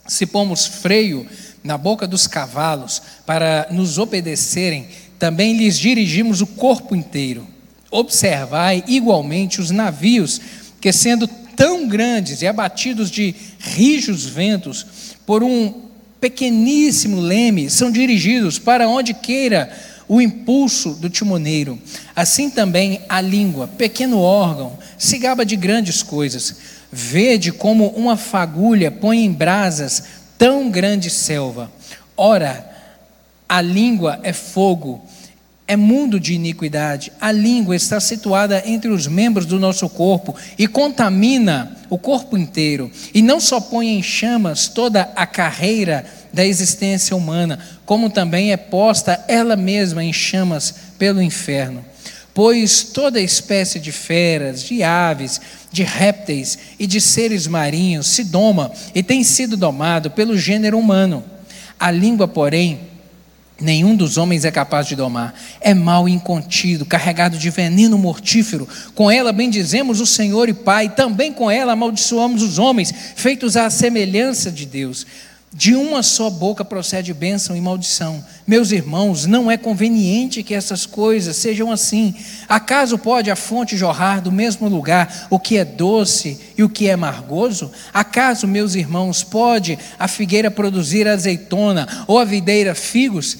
[0.04, 1.24] se pomos freio
[1.62, 7.46] na boca dos cavalos para nos obedecerem, também lhes dirigimos o corpo inteiro.
[7.88, 10.40] Observai igualmente os navios,
[10.80, 14.86] que sendo tão grandes e abatidos de rijos ventos,
[15.24, 15.82] por um
[16.20, 19.72] pequeníssimo leme, são dirigidos para onde queira
[20.08, 21.78] o impulso do timoneiro.
[22.16, 26.56] Assim também a língua, pequeno órgão, se gaba de grandes coisas.
[26.90, 30.02] Vede como uma fagulha põe em brasas
[30.36, 31.70] tão grande selva.
[32.16, 32.68] Ora,
[33.48, 35.04] a língua é fogo,
[35.66, 37.12] é mundo de iniquidade.
[37.20, 42.90] A língua está situada entre os membros do nosso corpo e contamina o corpo inteiro.
[43.14, 48.56] E não só põe em chamas toda a carreira da existência humana, como também é
[48.56, 51.84] posta ela mesma em chamas pelo inferno.
[52.38, 55.40] Pois toda espécie de feras, de aves,
[55.72, 61.24] de répteis e de seres marinhos se doma e tem sido domado pelo gênero humano.
[61.80, 62.78] A língua, porém,
[63.60, 65.34] nenhum dos homens é capaz de domar.
[65.60, 68.68] É mal incontido, carregado de veneno mortífero.
[68.94, 73.68] Com ela bendizemos o Senhor e Pai, também com ela amaldiçoamos os homens, feitos à
[73.68, 75.04] semelhança de Deus.
[75.52, 78.22] De uma só boca procede bênção e maldição.
[78.46, 82.14] Meus irmãos, não é conveniente que essas coisas sejam assim.
[82.46, 86.86] Acaso pode a fonte jorrar do mesmo lugar o que é doce e o que
[86.86, 87.72] é amargoso?
[87.94, 93.38] Acaso, meus irmãos, pode a figueira produzir azeitona ou a videira figos?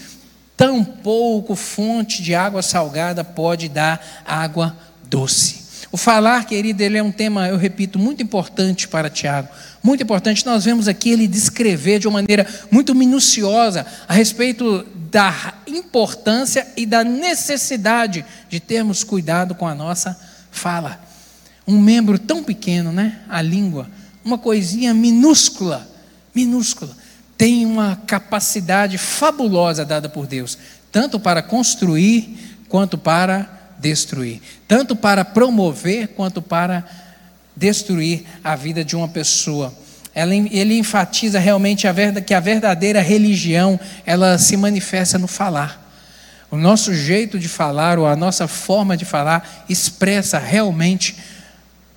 [0.57, 5.68] Tampouco fonte de água salgada pode dar água doce.
[5.90, 9.49] O falar, querido, ele é um tema, eu repito, muito importante para Tiago.
[9.83, 10.45] Muito importante.
[10.45, 16.85] Nós vemos aqui ele descrever de uma maneira muito minuciosa a respeito da importância e
[16.85, 20.19] da necessidade de termos cuidado com a nossa
[20.51, 21.01] fala.
[21.67, 23.21] Um membro tão pequeno, né?
[23.29, 23.88] A língua,
[24.25, 25.88] uma coisinha minúscula,
[26.35, 26.97] minúscula,
[27.37, 30.59] tem uma capacidade fabulosa dada por Deus,
[30.91, 36.85] tanto para construir quanto para destruir, tanto para promover quanto para
[37.59, 39.75] destruir a vida de uma pessoa.
[40.14, 45.87] ele enfatiza realmente a verdade, que a verdadeira religião ela se manifesta no falar.
[46.51, 51.16] O nosso jeito de falar ou a nossa forma de falar expressa realmente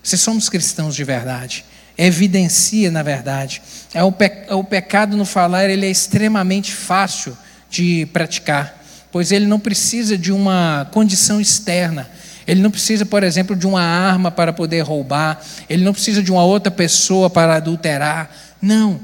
[0.03, 1.63] se somos cristãos de verdade.
[1.97, 3.61] Evidencia, na verdade.
[3.93, 7.37] É o, pe o pecado no falar ele é extremamente fácil
[7.69, 12.09] de praticar pois ele não precisa de uma condição externa.
[12.47, 16.31] Ele não precisa, por exemplo, de uma arma para poder roubar, ele não precisa de
[16.31, 18.29] uma outra pessoa para adulterar.
[18.61, 18.99] Não.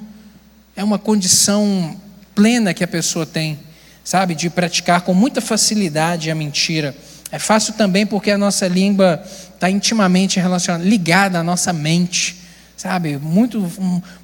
[0.76, 1.96] É uma condição
[2.36, 3.60] plena que a pessoa tem,
[4.04, 6.96] sabe, de praticar com muita facilidade a mentira.
[7.32, 9.24] É fácil também porque a nossa língua
[9.54, 12.38] está intimamente relacionada, ligada à nossa mente,
[12.76, 13.18] sabe?
[13.18, 13.72] Muito,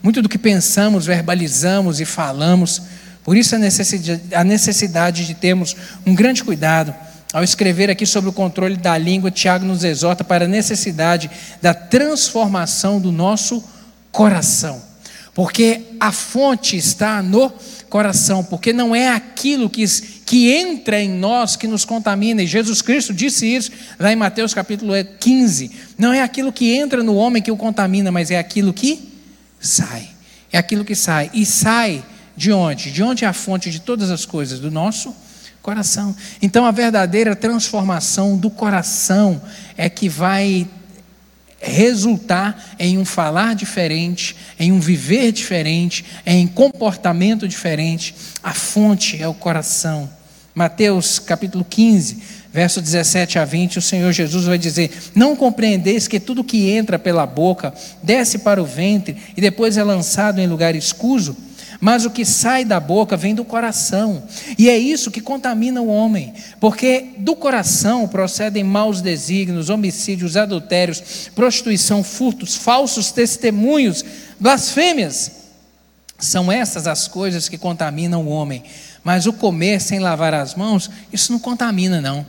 [0.02, 2.82] muito do que pensamos, verbalizamos e falamos
[3.24, 6.94] por isso a necessidade, a necessidade de termos um grande cuidado.
[7.34, 11.74] Ao escrever aqui sobre o controle da língua, Tiago nos exorta para a necessidade da
[11.74, 13.64] transformação do nosso
[14.12, 14.80] coração.
[15.34, 17.52] Porque a fonte está no
[17.90, 19.84] coração, porque não é aquilo que,
[20.28, 24.54] que entra em nós que nos contamina, e Jesus Cristo disse isso lá em Mateus
[24.54, 28.72] capítulo 15: não é aquilo que entra no homem que o contamina, mas é aquilo
[28.72, 29.12] que
[29.60, 30.08] sai.
[30.52, 32.06] É aquilo que sai, e sai
[32.38, 32.92] de onde?
[32.92, 34.60] De onde é a fonte de todas as coisas?
[34.60, 35.16] Do nosso
[35.64, 36.14] coração.
[36.42, 39.42] Então, a verdadeira transformação do coração
[39.78, 40.68] é que vai
[41.58, 48.14] resultar em um falar diferente, em um viver diferente, em comportamento diferente.
[48.44, 50.10] A fonte é o coração.
[50.54, 52.22] Mateus capítulo 15,
[52.52, 57.00] verso 17 a 20, o Senhor Jesus vai dizer: Não compreendeis que tudo que entra
[57.00, 57.74] pela boca
[58.04, 61.38] desce para o ventre e depois é lançado em lugar escuso?
[61.84, 64.24] Mas o que sai da boca vem do coração.
[64.58, 71.30] E é isso que contamina o homem, porque do coração procedem maus desígnios, homicídios, adultérios,
[71.36, 74.02] prostituição, furtos, falsos testemunhos,
[74.40, 75.32] blasfêmias.
[76.18, 78.64] São essas as coisas que contaminam o homem.
[79.04, 82.26] Mas o comer sem lavar as mãos, isso não contamina, não.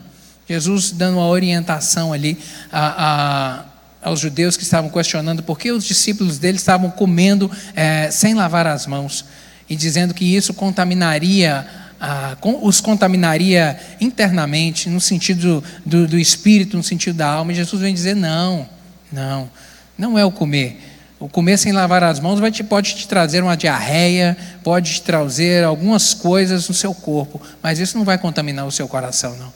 [0.49, 2.37] Jesus dando uma orientação ali
[2.73, 3.64] a, a
[4.03, 8.67] aos judeus que estavam questionando por que os discípulos dele estavam comendo é, sem lavar
[8.67, 9.25] as mãos
[9.68, 11.66] e dizendo que isso contaminaria,
[12.00, 17.53] ah, os contaminaria internamente, no sentido do, do espírito, no sentido da alma.
[17.53, 18.68] E Jesus vem dizer: não,
[19.12, 19.50] não,
[19.96, 20.81] não é o comer.
[21.18, 25.03] O comer sem lavar as mãos vai te, pode te trazer uma diarreia, pode te
[25.03, 29.53] trazer algumas coisas no seu corpo, mas isso não vai contaminar o seu coração, não.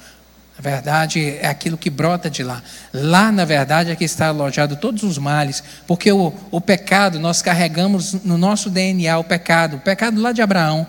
[0.61, 2.61] Verdade, é aquilo que brota de lá.
[2.92, 7.40] Lá, na verdade, é que está alojado todos os males, porque o, o pecado, nós
[7.40, 10.85] carregamos no nosso DNA o pecado, o pecado lá de Abraão,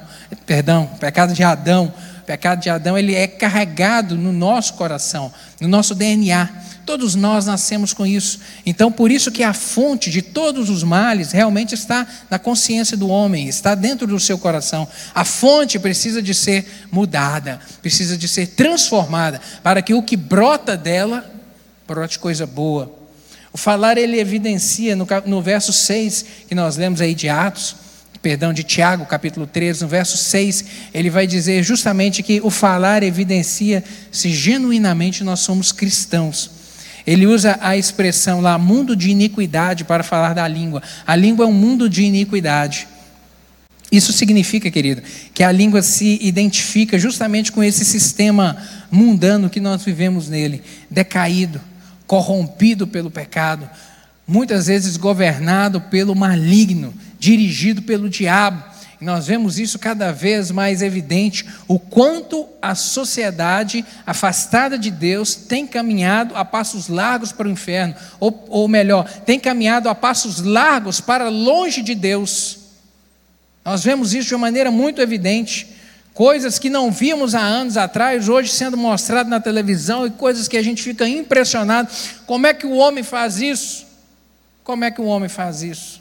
[0.45, 1.93] perdão, o pecado de Adão,
[2.29, 6.47] pecado de Adão, ele é carregado no nosso coração, no nosso DNA.
[6.85, 8.39] Todos nós nascemos com isso.
[8.63, 13.07] Então, por isso que a fonte de todos os males realmente está na consciência do
[13.09, 14.87] homem, está dentro do seu coração.
[15.15, 20.77] A fonte precisa de ser mudada, precisa de ser transformada, para que o que brota
[20.77, 21.27] dela
[21.87, 22.95] brote coisa boa.
[23.51, 27.75] O falar ele evidencia no, no verso 6 que nós lemos aí de Atos,
[28.21, 33.03] perdão, de Tiago, capítulo 13, no verso 6, ele vai dizer justamente que o falar
[33.03, 36.51] evidencia se genuinamente nós somos cristãos.
[37.07, 40.83] Ele usa a expressão lá, mundo de iniquidade, para falar da língua.
[41.07, 42.87] A língua é um mundo de iniquidade.
[43.91, 45.01] Isso significa, querido,
[45.33, 48.57] que a língua se identifica justamente com esse sistema
[48.91, 51.59] mundano que nós vivemos nele, decaído,
[52.05, 53.67] corrompido pelo pecado,
[54.27, 58.63] muitas vezes governado pelo maligno, dirigido pelo diabo.
[59.01, 65.35] E nós vemos isso cada vez mais evidente, o quanto a sociedade afastada de Deus
[65.35, 70.41] tem caminhado a passos largos para o inferno, ou, ou melhor, tem caminhado a passos
[70.41, 72.59] largos para longe de Deus.
[73.63, 75.67] Nós vemos isso de uma maneira muito evidente.
[76.13, 80.57] Coisas que não víamos há anos atrás, hoje sendo mostrado na televisão, e coisas que
[80.57, 81.87] a gente fica impressionado.
[82.25, 83.87] Como é que o homem faz isso?
[84.61, 85.98] Como é que o homem faz isso?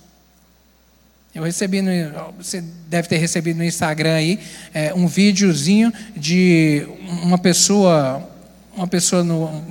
[1.35, 1.91] Eu recebi, no,
[2.39, 4.41] você deve ter recebido no Instagram aí,
[4.73, 6.87] é, um videozinho de
[7.23, 8.27] uma pessoa,
[8.75, 9.63] uma pessoa no,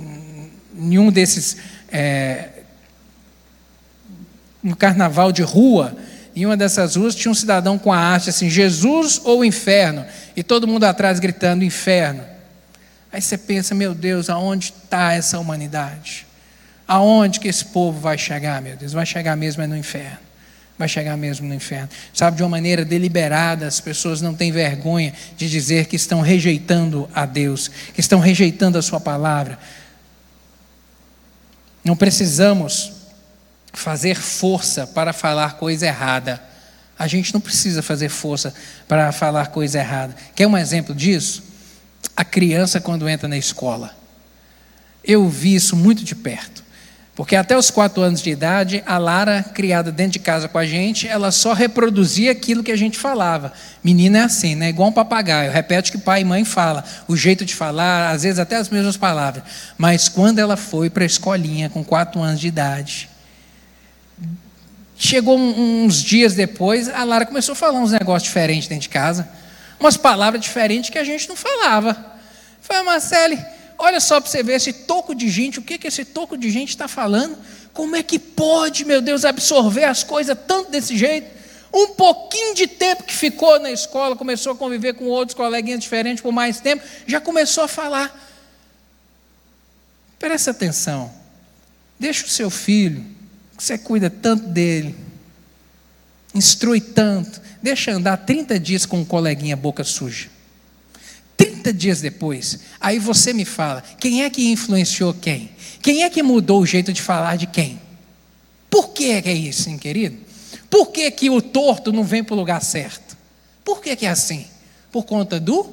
[0.76, 1.56] em um desses,
[1.90, 2.48] é,
[4.62, 5.96] um carnaval de rua,
[6.34, 10.06] em uma dessas ruas tinha um cidadão com a arte assim, Jesus ou inferno?
[10.36, 12.24] E todo mundo atrás gritando, inferno.
[13.12, 16.26] Aí você pensa, meu Deus, aonde está essa humanidade?
[16.86, 18.92] Aonde que esse povo vai chegar, meu Deus?
[18.92, 20.27] Vai chegar mesmo é no inferno.
[20.78, 21.88] Vai chegar mesmo no inferno.
[22.14, 27.10] Sabe, de uma maneira deliberada, as pessoas não têm vergonha de dizer que estão rejeitando
[27.12, 29.58] a Deus, que estão rejeitando a Sua palavra.
[31.82, 32.92] Não precisamos
[33.72, 36.42] fazer força para falar coisa errada.
[36.98, 38.54] A gente não precisa fazer força
[38.86, 40.14] para falar coisa errada.
[40.34, 41.42] Quer um exemplo disso?
[42.16, 43.96] A criança, quando entra na escola.
[45.02, 46.62] Eu vi isso muito de perto.
[47.18, 50.64] Porque até os quatro anos de idade, a Lara, criada dentro de casa com a
[50.64, 53.52] gente, ela só reproduzia aquilo que a gente falava.
[53.82, 54.68] Menina é assim, né?
[54.68, 58.22] Igual um papagaio, repete o que pai e mãe fala, o jeito de falar, às
[58.22, 59.42] vezes até as mesmas palavras.
[59.76, 63.10] Mas quando ela foi para a escolinha com quatro anos de idade,
[64.96, 69.28] chegou uns dias depois, a Lara começou a falar uns negócios diferentes dentro de casa,
[69.80, 71.96] umas palavras diferentes que a gente não falava.
[72.60, 73.44] Foi, Marcele,
[73.78, 76.50] olha só para você ver esse toco de gente, o que, que esse toco de
[76.50, 77.38] gente está falando?
[77.72, 81.38] Como é que pode, meu Deus, absorver as coisas tanto desse jeito?
[81.72, 86.22] Um pouquinho de tempo que ficou na escola, começou a conviver com outros coleguinhas diferentes
[86.22, 88.26] por mais tempo, já começou a falar.
[90.18, 91.12] Presta atenção.
[92.00, 93.04] Deixa o seu filho,
[93.56, 94.94] que você cuida tanto dele,
[96.34, 100.30] instrui tanto, deixa andar 30 dias com um coleguinha boca suja.
[101.58, 105.50] 30 dias depois, aí você me fala: quem é que influenciou quem?
[105.82, 107.80] Quem é que mudou o jeito de falar de quem?
[108.70, 110.16] Por que é isso, hein, querido?
[110.70, 113.16] Por que, que o torto não vem para o lugar certo?
[113.64, 114.46] Por que, que é assim?
[114.92, 115.66] Por conta do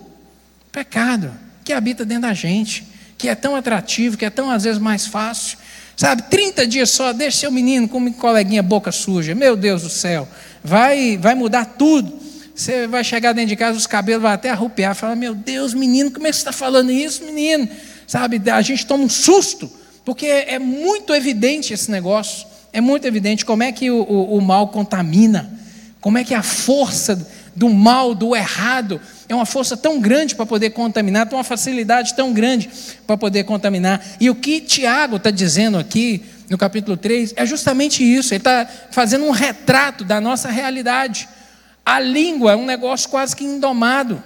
[0.72, 1.34] pecado
[1.64, 2.86] que habita dentro da gente,
[3.18, 5.58] que é tão atrativo, que é tão às vezes mais fácil.
[5.98, 9.34] Sabe, 30 dias só, deixa seu menino com uma coleguinha boca suja.
[9.34, 10.28] Meu Deus do céu,
[10.64, 12.25] vai, vai mudar tudo.
[12.56, 16.10] Você vai chegar dentro de casa, os cabelos vão até arrupiar, fala: Meu Deus, menino,
[16.10, 17.68] como é que você está falando isso, menino?
[18.08, 19.70] Sabe, a gente toma um susto,
[20.06, 24.42] porque é muito evidente esse negócio, é muito evidente como é que o, o, o
[24.42, 25.52] mal contamina,
[26.00, 30.46] como é que a força do mal, do errado, é uma força tão grande para
[30.46, 32.70] poder contaminar, tem uma facilidade tão grande
[33.06, 34.02] para poder contaminar.
[34.20, 38.66] E o que Tiago está dizendo aqui, no capítulo 3, é justamente isso, ele está
[38.92, 41.28] fazendo um retrato da nossa realidade.
[41.86, 44.22] A língua é um negócio quase que indomado.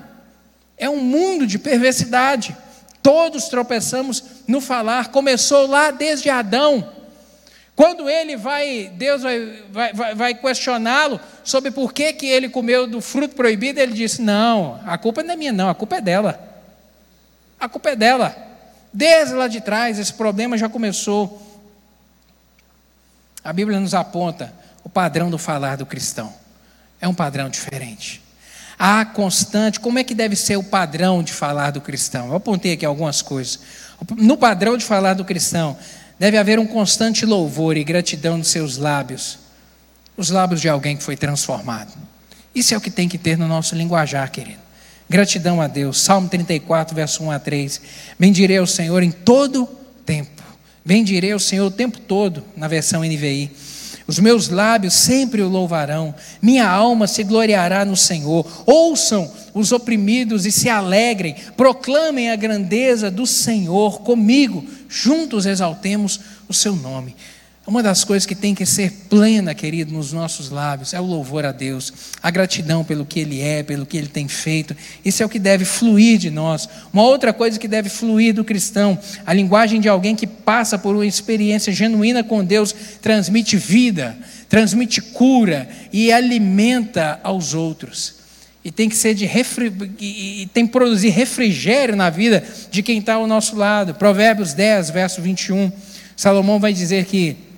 [0.78, 2.56] É um mundo de perversidade.
[3.04, 5.10] Todos tropeçamos no falar.
[5.10, 6.94] Começou lá desde Adão.
[7.76, 13.02] Quando ele vai, Deus vai, vai, vai questioná-lo sobre por que, que ele comeu do
[13.02, 16.40] fruto proibido, ele disse: Não, a culpa não é minha, não, a culpa é dela.
[17.60, 18.36] A culpa é dela.
[18.92, 21.42] Desde lá de trás, esse problema já começou.
[23.44, 24.54] A Bíblia nos aponta
[24.84, 26.34] o padrão do falar do cristão
[27.02, 28.22] é um padrão diferente.
[28.78, 32.28] Há constante, como é que deve ser o padrão de falar do cristão?
[32.28, 33.60] Eu apontei aqui algumas coisas.
[34.18, 35.78] No padrão de falar do cristão,
[36.18, 39.40] deve haver um constante louvor e gratidão nos seus lábios,
[40.16, 41.94] os lábios de alguém que foi transformado.
[42.56, 44.60] Isso é o que tem que ter no nosso linguajar, querido.
[45.10, 46.00] Gratidão a Deus.
[46.00, 47.82] Salmo 34, verso 1 a 3.
[48.18, 49.68] Bendirei ao Senhor em todo
[50.06, 50.44] tempo.
[50.86, 53.52] Bendirei ao Senhor o tempo todo, na versão NVI.
[54.10, 58.44] Os meus lábios sempre o louvarão, minha alma se gloriará no Senhor.
[58.66, 66.56] Ouçam os oprimidos e se alegrem, proclamem a grandeza do Senhor comigo, juntos exaltemos o
[66.56, 67.16] seu nome.
[67.68, 71.46] Uma das coisas que tem que ser plena, querido, nos nossos lábios é o louvor
[71.46, 71.94] a Deus,
[72.24, 74.76] a gratidão pelo que Ele é, pelo que Ele tem feito.
[75.06, 76.68] Isso é o que deve fluir de nós.
[76.92, 80.96] Uma outra coisa que deve fluir do cristão, a linguagem de alguém que passa por
[80.96, 88.16] uma experiência genuína com Deus, transmite vida, transmite cura e alimenta aos outros.
[88.64, 89.72] E tem que ser de refri...
[90.00, 93.94] e tem que produzir refrigério na vida de quem está ao nosso lado.
[93.94, 95.72] Provérbios 10, verso 21.
[96.16, 97.49] Salomão vai dizer que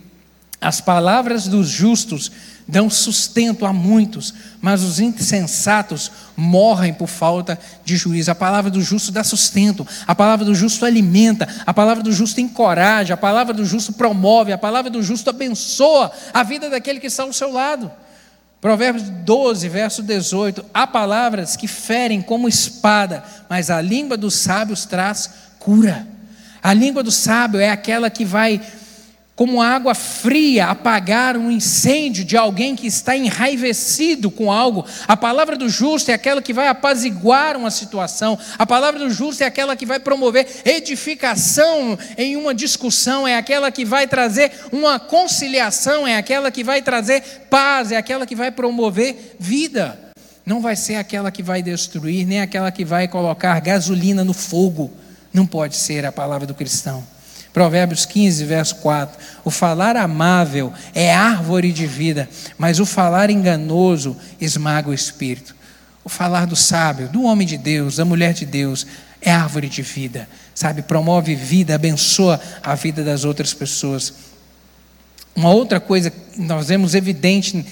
[0.61, 2.31] as palavras dos justos
[2.67, 4.31] dão sustento a muitos,
[4.61, 8.29] mas os insensatos morrem por falta de juízo.
[8.29, 12.39] A palavra do justo dá sustento, a palavra do justo alimenta, a palavra do justo
[12.39, 17.07] encoraja, a palavra do justo promove, a palavra do justo abençoa a vida daquele que
[17.07, 17.91] está ao seu lado.
[18.61, 24.85] Provérbios 12, verso 18: há palavras que ferem como espada, mas a língua dos sábios
[24.85, 26.07] traz cura.
[26.61, 28.61] A língua do sábio é aquela que vai
[29.35, 34.85] como água fria apagar um incêndio de alguém que está enraivecido com algo.
[35.07, 38.37] A palavra do justo é aquela que vai apaziguar uma situação.
[38.59, 43.71] A palavra do justo é aquela que vai promover edificação em uma discussão, é aquela
[43.71, 48.51] que vai trazer uma conciliação, é aquela que vai trazer paz, é aquela que vai
[48.51, 49.97] promover vida.
[50.45, 54.91] Não vai ser aquela que vai destruir, nem aquela que vai colocar gasolina no fogo.
[55.33, 57.03] Não pode ser a palavra do cristão.
[57.53, 59.17] Provérbios 15, verso 4.
[59.43, 65.55] O falar amável é árvore de vida, mas o falar enganoso esmaga o espírito.
[66.03, 68.87] O falar do sábio, do homem de Deus, da mulher de Deus,
[69.21, 70.81] é árvore de vida, sabe?
[70.81, 74.13] Promove vida, abençoa a vida das outras pessoas.
[75.35, 77.65] Uma outra coisa que nós vemos evidente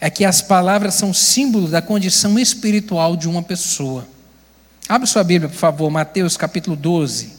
[0.00, 4.06] é que as palavras são símbolo da condição espiritual de uma pessoa.
[4.88, 7.35] Abra sua Bíblia, por favor, Mateus capítulo 12.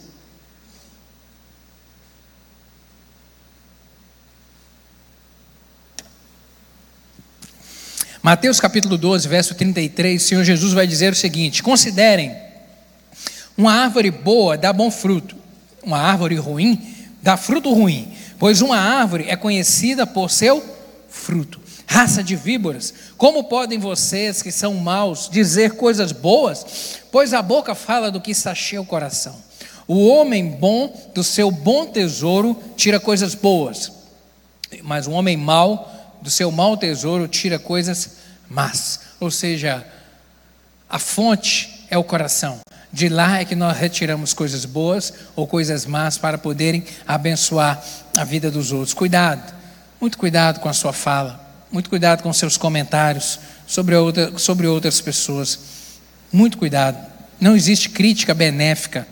[8.27, 12.35] Mateus capítulo 12, verso 33, o Senhor Jesus vai dizer o seguinte: Considerem,
[13.57, 15.37] uma árvore boa dá bom fruto,
[15.81, 20.61] uma árvore ruim dá fruto ruim, pois uma árvore é conhecida por seu
[21.07, 21.61] fruto.
[21.87, 26.99] Raça de víboras, como podem vocês que são maus dizer coisas boas?
[27.09, 29.37] Pois a boca fala do que sacia o coração.
[29.87, 33.89] O homem bom do seu bom tesouro tira coisas boas,
[34.83, 38.16] mas o homem mau do seu mau tesouro tira coisas
[38.49, 38.99] más.
[39.19, 39.85] Ou seja,
[40.89, 42.59] a fonte é o coração.
[42.91, 47.83] De lá é que nós retiramos coisas boas ou coisas más para poderem abençoar
[48.15, 48.93] a vida dos outros.
[48.93, 49.53] Cuidado,
[49.99, 51.39] muito cuidado com a sua fala,
[51.71, 55.59] muito cuidado com seus comentários sobre, outra, sobre outras pessoas.
[56.31, 56.97] Muito cuidado.
[57.39, 59.07] Não existe crítica benéfica.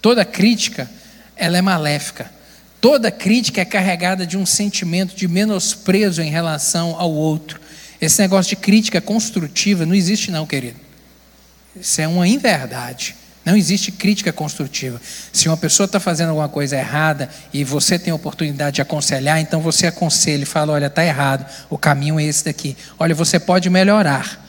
[0.00, 0.88] Toda crítica,
[1.36, 2.30] ela é maléfica.
[2.80, 7.60] Toda crítica é carregada de um sentimento de menosprezo em relação ao outro.
[8.00, 10.76] Esse negócio de crítica construtiva não existe, não, querido.
[11.78, 13.14] Isso é uma inverdade.
[13.44, 15.00] Não existe crítica construtiva.
[15.32, 19.40] Se uma pessoa está fazendo alguma coisa errada e você tem a oportunidade de aconselhar,
[19.40, 22.76] então você aconselha e fala: olha, está errado, o caminho é esse daqui.
[22.98, 24.46] Olha, você pode melhorar.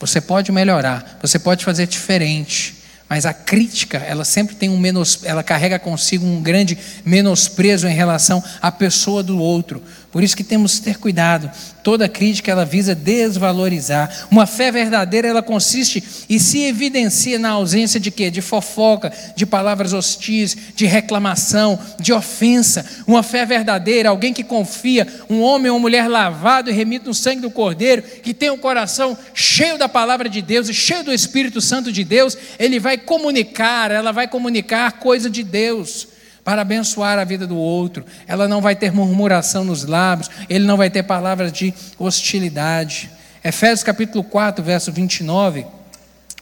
[0.00, 2.76] Você pode melhorar, você pode fazer diferente.
[3.08, 7.94] Mas a crítica, ela sempre tem um menos, ela carrega consigo um grande menosprezo em
[7.94, 9.82] relação à pessoa do outro.
[10.10, 11.50] Por isso que temos que ter cuidado.
[11.82, 14.26] Toda crítica ela visa desvalorizar.
[14.30, 18.30] Uma fé verdadeira ela consiste e se evidencia na ausência de quê?
[18.30, 22.86] De fofoca, de palavras hostis, de reclamação, de ofensa.
[23.06, 27.14] Uma fé verdadeira, alguém que confia, um homem ou uma mulher lavado e remito no
[27.14, 31.04] sangue do Cordeiro, que tem o um coração cheio da palavra de Deus e cheio
[31.04, 36.08] do Espírito Santo de Deus, ele vai comunicar, ela vai comunicar coisa de Deus
[36.48, 38.06] para abençoar a vida do outro.
[38.26, 43.10] Ela não vai ter murmuração nos lábios, ele não vai ter palavras de hostilidade.
[43.44, 45.66] Efésios capítulo 4, verso 29,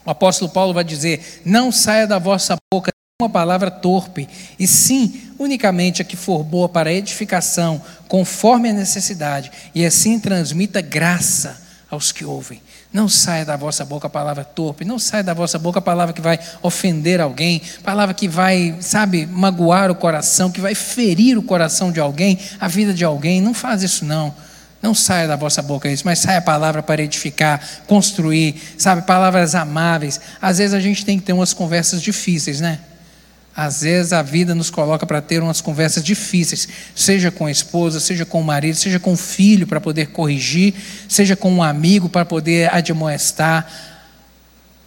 [0.05, 5.23] o apóstolo Paulo vai dizer: Não saia da vossa boca uma palavra torpe, e sim
[5.41, 12.13] unicamente a que for boa para edificação, conforme a necessidade, e assim transmita graça aos
[12.13, 12.63] que ouvem.
[12.97, 16.15] Não saia da vossa boca a palavra torpe, não saia da vossa boca a palavra
[16.15, 21.43] que vai ofender alguém, palavra que vai, sabe, magoar o coração, que vai ferir o
[21.43, 23.39] coração de alguém, a vida de alguém.
[23.39, 24.35] Não faz isso não.
[24.81, 29.55] Não saia da vossa boca isso, mas saia a palavra para edificar, construir, sabe, palavras
[29.55, 30.19] amáveis.
[30.41, 32.79] Às vezes a gente tem que ter umas conversas difíceis, né?
[33.57, 37.99] Às vezes a vida nos coloca para ter umas conversas difíceis, seja com a esposa,
[37.99, 40.75] seja com o marido, seja com o filho para poder corrigir,
[41.09, 43.67] seja com um amigo para poder admoestar,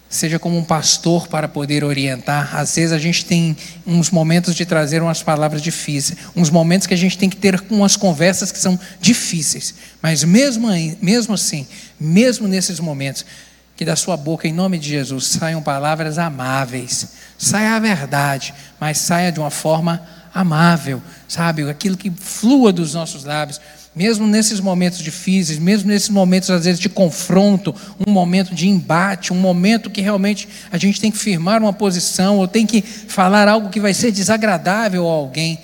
[0.08, 2.54] seja como um pastor para poder orientar.
[2.54, 6.94] Às vezes a gente tem uns momentos de trazer umas palavras difíceis, uns momentos que
[6.94, 10.68] a gente tem que ter umas conversas que são difíceis, mas mesmo,
[11.02, 11.66] mesmo assim,
[11.98, 13.26] mesmo nesses momentos,
[13.76, 17.08] que da sua boca, em nome de Jesus, saiam palavras amáveis,
[17.40, 21.68] saia a verdade, mas saia de uma forma amável, sabe?
[21.68, 23.58] Aquilo que flua dos nossos lábios,
[23.96, 27.74] mesmo nesses momentos difíceis, mesmo nesses momentos, às vezes, de confronto,
[28.06, 32.36] um momento de embate, um momento que realmente a gente tem que firmar uma posição,
[32.36, 35.58] ou tem que falar algo que vai ser desagradável a alguém,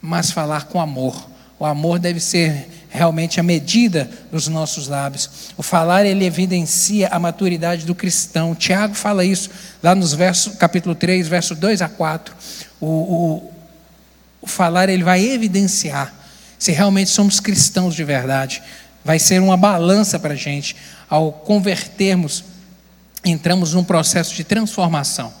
[0.00, 1.28] mas falar com amor.
[1.58, 5.52] O amor deve ser realmente a medida dos nossos lábios.
[5.56, 8.54] O falar ele evidencia a maturidade do cristão.
[8.54, 9.50] Tiago fala isso
[9.82, 12.34] lá nos versos, capítulo 3, verso 2 a 4.
[12.80, 13.52] O, o,
[14.40, 16.12] o falar ele vai evidenciar
[16.58, 18.62] se realmente somos cristãos de verdade.
[19.04, 20.74] Vai ser uma balança para a gente
[21.08, 22.44] ao convertermos,
[23.24, 25.32] entramos num processo de transformação.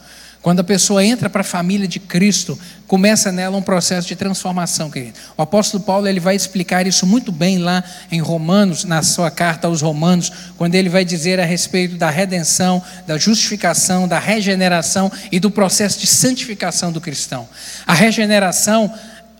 [0.46, 4.88] Quando a pessoa entra para a família de Cristo, começa nela um processo de transformação,
[4.88, 5.18] querido.
[5.36, 7.82] O apóstolo Paulo ele vai explicar isso muito bem lá
[8.12, 12.80] em Romanos, na sua carta aos Romanos, quando ele vai dizer a respeito da redenção,
[13.08, 17.48] da justificação, da regeneração e do processo de santificação do cristão.
[17.84, 18.94] A regeneração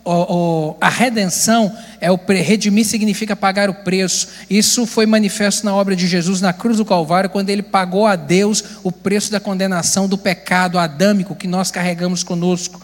[0.06, 4.28] o, o, a redenção é o redimir significa pagar o preço.
[4.48, 8.14] Isso foi manifesto na obra de Jesus na cruz do Calvário, quando ele pagou a
[8.14, 12.80] Deus o preço da condenação do pecado adâmico que nós carregamos conosco.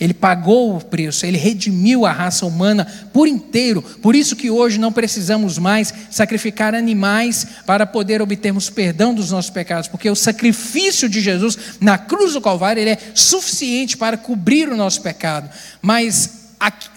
[0.00, 3.80] Ele pagou o preço, ele redimiu a raça humana por inteiro.
[3.80, 9.52] Por isso que hoje não precisamos mais sacrificar animais para poder obtermos perdão dos nossos
[9.52, 14.68] pecados, porque o sacrifício de Jesus na cruz do Calvário ele é suficiente para cobrir
[14.68, 15.48] o nosso pecado.
[15.80, 16.43] Mas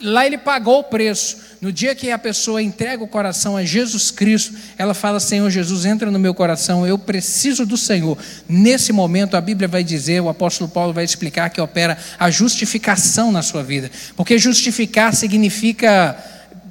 [0.01, 1.47] lá ele pagou o preço.
[1.59, 5.85] No dia que a pessoa entrega o coração a Jesus Cristo, ela fala: Senhor Jesus,
[5.85, 8.17] entra no meu coração, eu preciso do Senhor.
[8.47, 13.31] Nesse momento, a Bíblia vai dizer, o apóstolo Paulo vai explicar que opera a justificação
[13.31, 16.15] na sua vida, porque justificar significa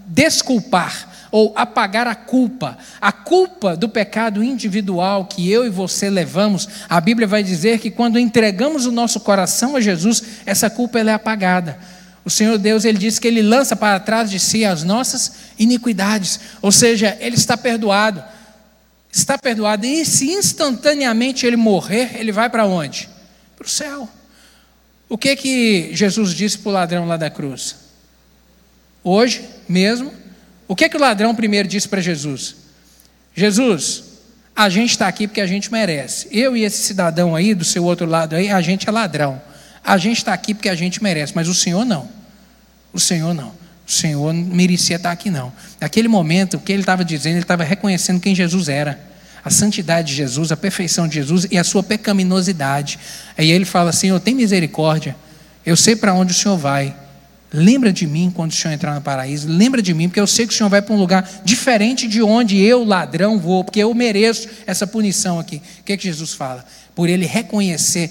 [0.07, 2.79] desculpar ou apagar a culpa.
[3.01, 7.91] A culpa do pecado individual que eu e você levamos, a Bíblia vai dizer que
[7.91, 11.79] quando entregamos o nosso coração a Jesus, essa culpa é apagada.
[12.27, 16.41] O Senhor Deus, ele diz que ele lança para trás de si as nossas iniquidades,
[16.61, 18.21] ou seja, ele está perdoado.
[19.13, 23.09] Está perdoado, e se instantaneamente ele morrer, ele vai para onde?
[23.55, 24.09] Para o céu.
[25.09, 27.77] O que que Jesus disse para o ladrão lá da cruz?
[29.05, 30.13] Hoje mesmo,
[30.67, 32.57] o que que o ladrão primeiro disse para Jesus?
[33.37, 34.03] Jesus,
[34.57, 36.27] a gente está aqui porque a gente merece.
[36.33, 39.41] Eu e esse cidadão aí, do seu outro lado aí, a gente é ladrão.
[39.87, 42.09] A gente está aqui porque a gente merece, mas o Senhor não.
[42.93, 43.53] O Senhor não.
[43.87, 45.53] O Senhor não merecia estar aqui, não.
[45.81, 48.99] Naquele momento, o que ele estava dizendo, ele estava reconhecendo quem Jesus era.
[49.45, 52.99] A santidade de Jesus, a perfeição de Jesus e a sua pecaminosidade.
[53.39, 55.15] Aí ele fala assim: Eu tenho misericórdia,
[55.65, 56.93] eu sei para onde o Senhor vai.
[57.53, 59.49] Lembra de mim quando o Senhor entrar no paraíso.
[59.49, 62.21] Lembra de mim, porque eu sei que o Senhor vai para um lugar diferente de
[62.21, 65.63] onde eu, ladrão, vou, porque eu mereço essa punição aqui.
[65.81, 66.65] O que, é que Jesus fala?
[66.93, 68.11] Por ele reconhecer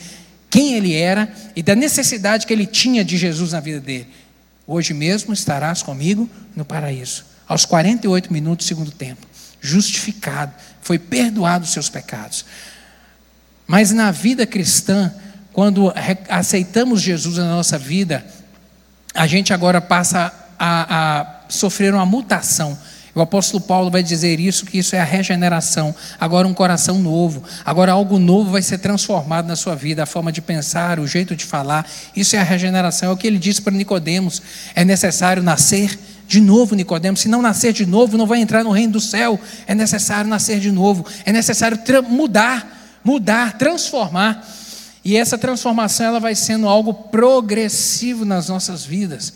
[0.56, 4.08] quem ele era e da necessidade que ele tinha de Jesus na vida dele.
[4.66, 7.26] Hoje mesmo estarás comigo no paraíso.
[7.46, 9.28] Aos 48 minutos do segundo tempo.
[9.60, 12.46] Justificado, foi perdoado os seus pecados.
[13.68, 15.14] Mas na vida cristã,
[15.52, 15.94] quando
[16.30, 18.26] aceitamos Jesus na nossa vida,
[19.14, 22.80] a gente agora passa a, a sofrer uma mutação
[23.16, 25.96] o apóstolo Paulo vai dizer isso, que isso é a regeneração.
[26.20, 27.42] Agora um coração novo.
[27.64, 31.34] Agora algo novo vai ser transformado na sua vida, a forma de pensar, o jeito
[31.34, 31.90] de falar.
[32.14, 33.10] Isso é a regeneração.
[33.10, 34.42] É o que ele disse para Nicodemos.
[34.76, 35.98] É necessário nascer
[36.28, 37.22] de novo, Nicodemos.
[37.22, 39.40] Se não nascer de novo, não vai entrar no reino do céu.
[39.66, 41.06] É necessário nascer de novo.
[41.24, 44.46] É necessário mudar, mudar, transformar.
[45.06, 49.32] E essa transformação ela vai sendo algo progressivo nas nossas vidas.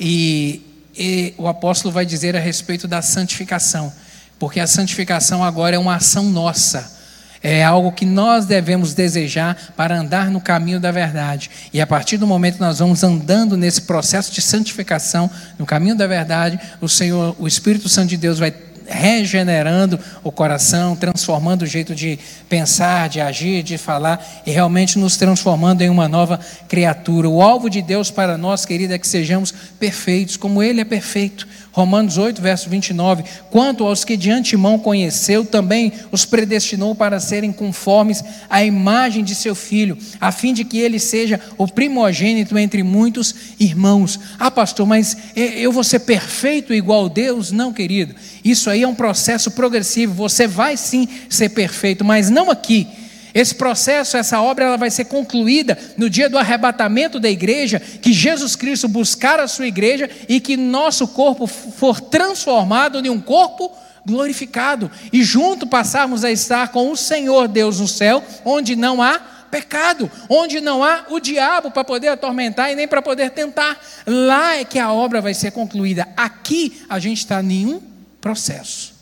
[0.00, 0.62] E
[0.98, 3.92] e o apóstolo vai dizer a respeito da santificação,
[4.38, 6.98] porque a santificação agora é uma ação nossa.
[7.40, 11.48] É algo que nós devemos desejar para andar no caminho da verdade.
[11.72, 15.94] E a partir do momento que nós vamos andando nesse processo de santificação, no caminho
[15.94, 18.50] da verdade, o Senhor, o Espírito Santo de Deus vai
[18.88, 22.18] regenerando o coração, transformando o jeito de
[22.48, 27.28] pensar, de agir, de falar e realmente nos transformando em uma nova criatura.
[27.28, 31.46] O alvo de Deus para nós, querida, é que sejamos perfeitos, como Ele é perfeito.
[31.72, 33.24] Romanos 8, verso 29.
[33.50, 39.34] Quanto aos que de antemão conheceu, também os predestinou para serem conformes à imagem de
[39.34, 44.18] seu filho, a fim de que ele seja o primogênito entre muitos irmãos.
[44.38, 47.52] Ah, pastor, mas eu vou ser perfeito igual a Deus?
[47.52, 48.14] Não, querido.
[48.44, 50.14] Isso aí é um processo progressivo.
[50.14, 52.86] Você vai sim ser perfeito, mas não aqui.
[53.34, 58.12] Esse processo, essa obra, ela vai ser concluída no dia do arrebatamento da igreja, que
[58.12, 63.70] Jesus Cristo buscar a sua igreja e que nosso corpo for transformado em um corpo
[64.06, 69.20] glorificado e junto passarmos a estar com o Senhor Deus no céu, onde não há
[69.50, 73.78] pecado, onde não há o diabo para poder atormentar e nem para poder tentar.
[74.06, 76.08] Lá é que a obra vai ser concluída.
[76.16, 77.82] Aqui a gente está em um
[78.20, 78.94] processo.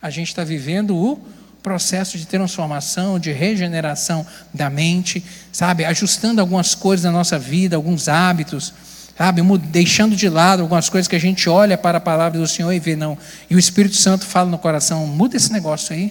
[0.00, 1.20] A gente está vivendo o
[1.68, 5.84] processo de transformação, de regeneração da mente, sabe?
[5.84, 8.72] Ajustando algumas coisas na nossa vida, alguns hábitos,
[9.18, 9.42] sabe?
[9.64, 12.80] Deixando de lado algumas coisas que a gente olha para a palavra do Senhor e
[12.80, 13.18] vê, não.
[13.50, 16.10] E o Espírito Santo fala no coração: muda esse negócio aí,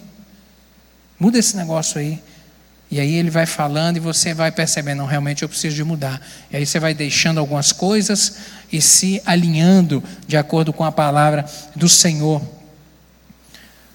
[1.20, 2.22] muda esse negócio aí.
[2.92, 6.22] E aí ele vai falando e você vai percebendo, não, realmente eu preciso de mudar.
[6.52, 8.38] E aí você vai deixando algumas coisas
[8.72, 11.46] e se alinhando de acordo com a palavra
[11.76, 12.40] do Senhor.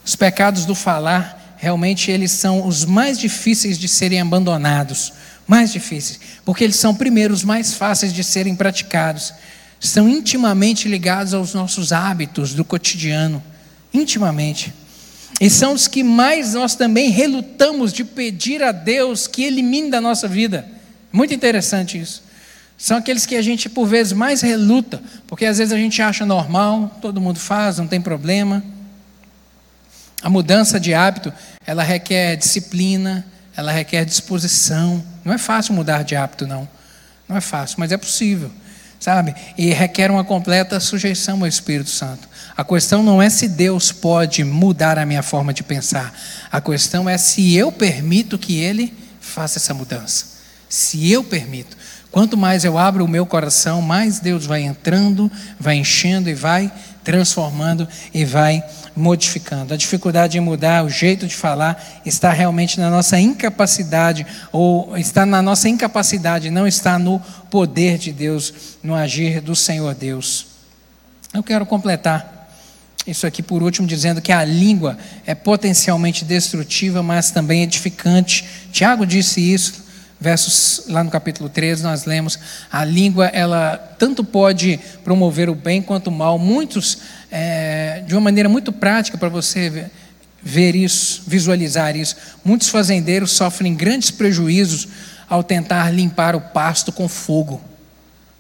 [0.04, 5.12] Os pecados do falar realmente eles são os mais difíceis de serem abandonados,
[5.46, 9.32] mais difíceis, porque eles são primeiro os mais fáceis de serem praticados.
[9.78, 13.40] Estão intimamente ligados aos nossos hábitos do cotidiano,
[13.94, 14.74] intimamente.
[15.40, 20.00] E são os que mais nós também relutamos de pedir a Deus que elimine da
[20.00, 20.66] nossa vida.
[21.12, 22.24] Muito interessante isso.
[22.76, 26.26] São aqueles que a gente por vezes mais reluta, porque às vezes a gente acha
[26.26, 28.64] normal, todo mundo faz, não tem problema.
[30.23, 31.33] A mudança de hábito,
[31.66, 35.03] ela requer disciplina, ela requer disposição.
[35.25, 36.68] Não é fácil mudar de hábito, não.
[37.29, 38.51] Não é fácil, mas é possível,
[39.01, 39.35] sabe?
[39.57, 42.29] E requer uma completa sujeição ao Espírito Santo.
[42.57, 46.14] A questão não é se Deus pode mudar a minha forma de pensar.
[46.51, 50.27] A questão é se eu permito que Ele faça essa mudança.
[50.68, 51.77] Se eu permito.
[52.11, 56.70] Quanto mais eu abro o meu coração, mais Deus vai entrando, vai enchendo e vai
[57.05, 58.62] transformando e vai
[58.94, 59.74] modificando.
[59.74, 65.24] A dificuldade de mudar o jeito de falar está realmente na nossa incapacidade, ou está
[65.24, 70.46] na nossa incapacidade, não está no poder de Deus, no agir do Senhor Deus.
[71.32, 72.32] Eu quero completar
[73.07, 74.96] isso aqui por último, dizendo que a língua
[75.26, 78.44] é potencialmente destrutiva, mas também edificante.
[78.70, 79.82] Tiago disse isso,
[80.23, 82.39] versos lá no capítulo 13, nós lemos:
[82.70, 86.39] a língua, ela tanto pode promover o bem quanto o mal.
[86.39, 86.99] Muitos,
[87.31, 89.91] é, de uma maneira muito prática para você ver,
[90.43, 94.89] ver isso, visualizar isso, muitos fazendeiros sofrem grandes prejuízos
[95.29, 97.61] ao tentar limpar o pasto com fogo.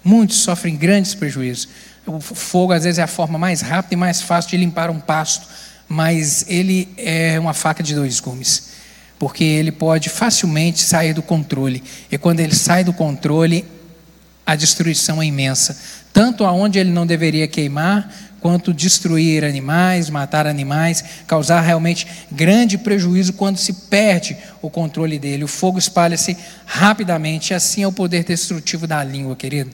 [0.04, 1.68] Muitos sofrem grandes prejuízos.
[2.06, 4.98] O fogo, às vezes, é a forma mais rápida e mais fácil de limpar um
[4.98, 5.46] pasto,
[5.88, 8.70] mas ele é uma faca de dois gumes,
[9.22, 11.80] porque ele pode facilmente sair do controle.
[12.10, 13.64] E quando ele sai do controle,
[14.44, 15.78] a destruição é imensa,
[16.12, 23.34] tanto aonde ele não deveria queimar, quanto destruir animais, matar animais, causar realmente grande prejuízo
[23.34, 25.44] quando se perde o controle dele.
[25.44, 29.70] O fogo espalha-se rapidamente, assim é o poder destrutivo da língua, querido.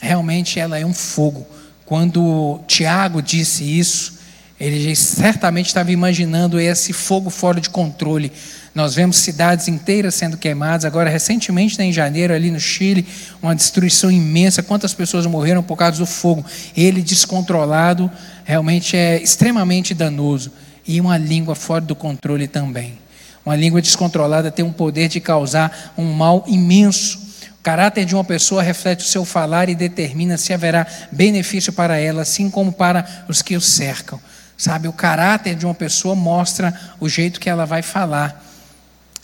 [0.00, 1.44] Realmente ela é um fogo.
[1.84, 4.16] Quando Tiago disse isso,
[4.58, 8.32] ele certamente estava imaginando esse fogo fora de controle.
[8.76, 10.84] Nós vemos cidades inteiras sendo queimadas.
[10.84, 13.06] Agora, recentemente, né, em janeiro, ali no Chile,
[13.40, 14.62] uma destruição imensa.
[14.62, 16.44] Quantas pessoas morreram por causa do fogo?
[16.76, 18.10] Ele descontrolado
[18.44, 20.52] realmente é extremamente danoso.
[20.86, 22.98] E uma língua fora do controle também.
[23.46, 27.24] Uma língua descontrolada tem um poder de causar um mal imenso
[27.62, 32.22] caráter de uma pessoa reflete o seu falar e determina se haverá benefício para ela,
[32.22, 34.20] assim como para os que o cercam.
[34.56, 38.44] Sabe, o caráter de uma pessoa mostra o jeito que ela vai falar.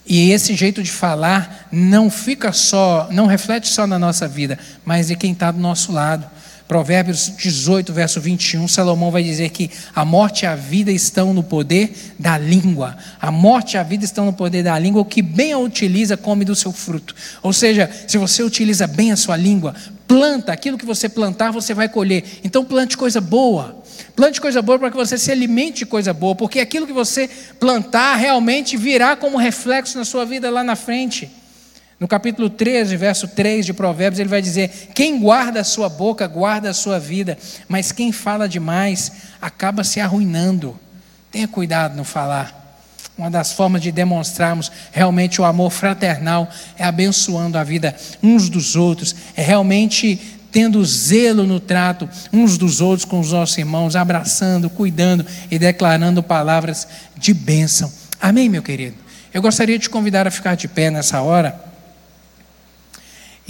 [0.04, 5.06] E esse jeito de falar não fica só, não reflete só na nossa vida, mas
[5.06, 6.28] de quem está do nosso lado.
[6.72, 11.42] Provérbios 18, verso 21, Salomão vai dizer que a morte e a vida estão no
[11.42, 12.96] poder da língua.
[13.20, 15.02] A morte e a vida estão no poder da língua.
[15.02, 17.14] O que bem a utiliza, come do seu fruto.
[17.42, 19.74] Ou seja, se você utiliza bem a sua língua,
[20.08, 22.24] planta aquilo que você plantar, você vai colher.
[22.42, 23.76] Então plante coisa boa.
[24.16, 27.28] Plante coisa boa para que você se alimente de coisa boa, porque aquilo que você
[27.60, 31.30] plantar realmente virá como reflexo na sua vida lá na frente.
[32.02, 36.26] No capítulo 13, verso 3 de Provérbios, ele vai dizer: Quem guarda a sua boca,
[36.26, 37.38] guarda a sua vida,
[37.68, 40.76] mas quem fala demais acaba se arruinando.
[41.30, 42.76] Tenha cuidado no falar.
[43.16, 48.74] Uma das formas de demonstrarmos realmente o amor fraternal é abençoando a vida uns dos
[48.74, 54.68] outros, é realmente tendo zelo no trato uns dos outros com os nossos irmãos, abraçando,
[54.68, 57.92] cuidando e declarando palavras de bênção.
[58.20, 58.96] Amém, meu querido?
[59.32, 61.70] Eu gostaria de te convidar a ficar de pé nessa hora.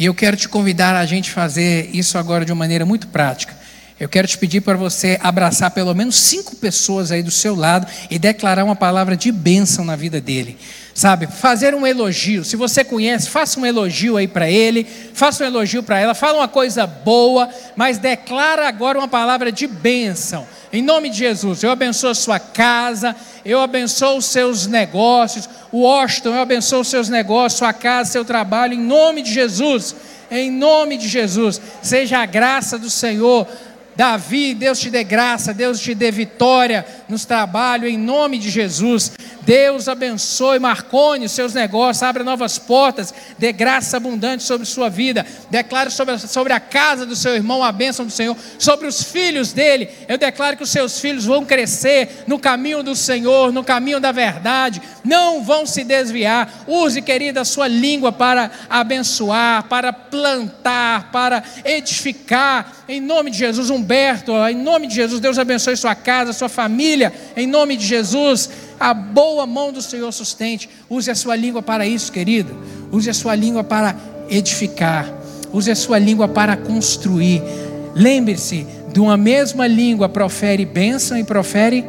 [0.03, 3.57] E eu quero te convidar a gente fazer isso agora de uma maneira muito prática.
[4.00, 7.86] Eu quero te pedir para você abraçar pelo menos cinco pessoas aí do seu lado
[8.11, 10.59] e declarar uma palavra de bênção na vida dele.
[10.95, 12.45] Sabe, fazer um elogio.
[12.45, 16.38] Se você conhece, faça um elogio aí para ele, faça um elogio para ela, fala
[16.38, 20.47] uma coisa boa, mas declara agora uma palavra de bênção.
[20.70, 25.80] Em nome de Jesus, eu abençoo a sua casa, eu abençoo os seus negócios, o
[25.80, 29.97] Washington, eu abençoo os seus negócios, sua casa, seu trabalho, em nome de Jesus,
[30.30, 33.47] em nome de Jesus, seja a graça do Senhor.
[33.95, 39.12] Davi, Deus te dê graça, Deus te dê vitória nos trabalhos, em nome de Jesus.
[39.43, 45.26] Deus abençoe Marcone, os seus negócios, abra novas portas, dê graça abundante sobre sua vida.
[45.51, 49.53] Declare sobre, sobre a casa do seu irmão a bênção do Senhor, sobre os filhos
[49.53, 49.88] dele.
[50.09, 54.12] Eu declaro que os seus filhos vão crescer no caminho do Senhor, no caminho da
[54.12, 56.64] verdade, não vão se desviar.
[56.66, 62.84] Use, querida, a sua língua para abençoar, para plantar, para edificar.
[62.88, 67.12] Em nome de Jesus, Humberto, em nome de Jesus, Deus abençoe sua casa, sua família,
[67.37, 70.68] em nome de Jesus a boa mão do Senhor sustente.
[70.89, 72.57] Use a sua língua para isso, querido.
[72.93, 73.97] Use a sua língua para
[74.28, 75.09] edificar.
[75.53, 77.43] Use a sua língua para construir.
[77.95, 81.85] Lembre-se, de uma mesma língua profere bênção e profere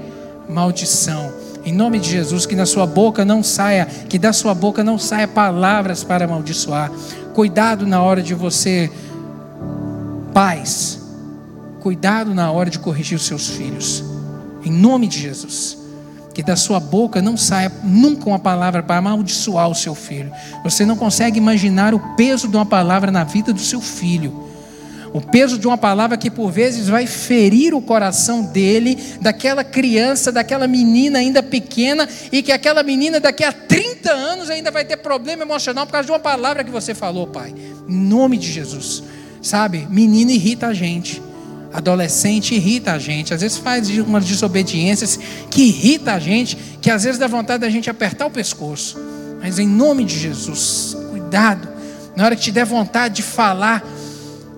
[0.49, 1.31] maldição.
[1.65, 4.97] Em nome de Jesus, que na sua boca não saia, que da sua boca não
[4.97, 6.91] saia palavras para amaldiçoar.
[7.33, 8.91] Cuidado na hora de você,
[10.33, 11.02] pais,
[11.83, 14.01] cuidado na hora de corrigir os seus filhos.
[14.63, 15.77] Em nome de Jesus.
[16.33, 20.31] que da sua boca não saia nunca uma palavra para amaldiçoar o seu filho.
[20.63, 24.49] Você não consegue imaginar o peso de uma palavra na vida do seu filho.
[25.13, 30.31] O peso de uma palavra que por vezes vai ferir o coração dele, daquela criança,
[30.31, 34.97] daquela menina ainda pequena, e que aquela menina daqui a 30 anos ainda vai ter
[34.97, 37.53] problema emocional por causa de uma palavra que você falou, pai.
[37.87, 39.03] Em nome de Jesus.
[39.39, 41.21] Sabe, menina irrita a gente.
[41.73, 45.19] Adolescente irrita a gente, às vezes faz umas desobediências
[45.49, 48.95] que irrita a gente, que às vezes dá vontade da gente apertar o pescoço.
[49.41, 51.67] Mas em nome de Jesus, cuidado.
[52.15, 53.83] Na hora que te der vontade de falar,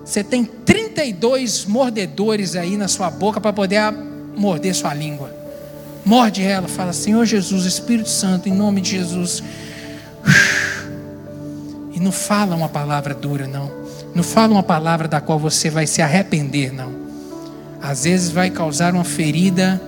[0.04, 3.80] você tem 32 mordedores aí na sua boca para poder
[4.36, 5.34] morder sua língua.
[6.04, 9.42] Morde ela, fala: Senhor Jesus, Espírito Santo, em nome de Jesus.
[11.94, 13.72] E não fala uma palavra dura, não.
[14.14, 17.05] Não fala uma palavra da qual você vai se arrepender, não
[17.88, 19.80] às vezes vai causar uma ferida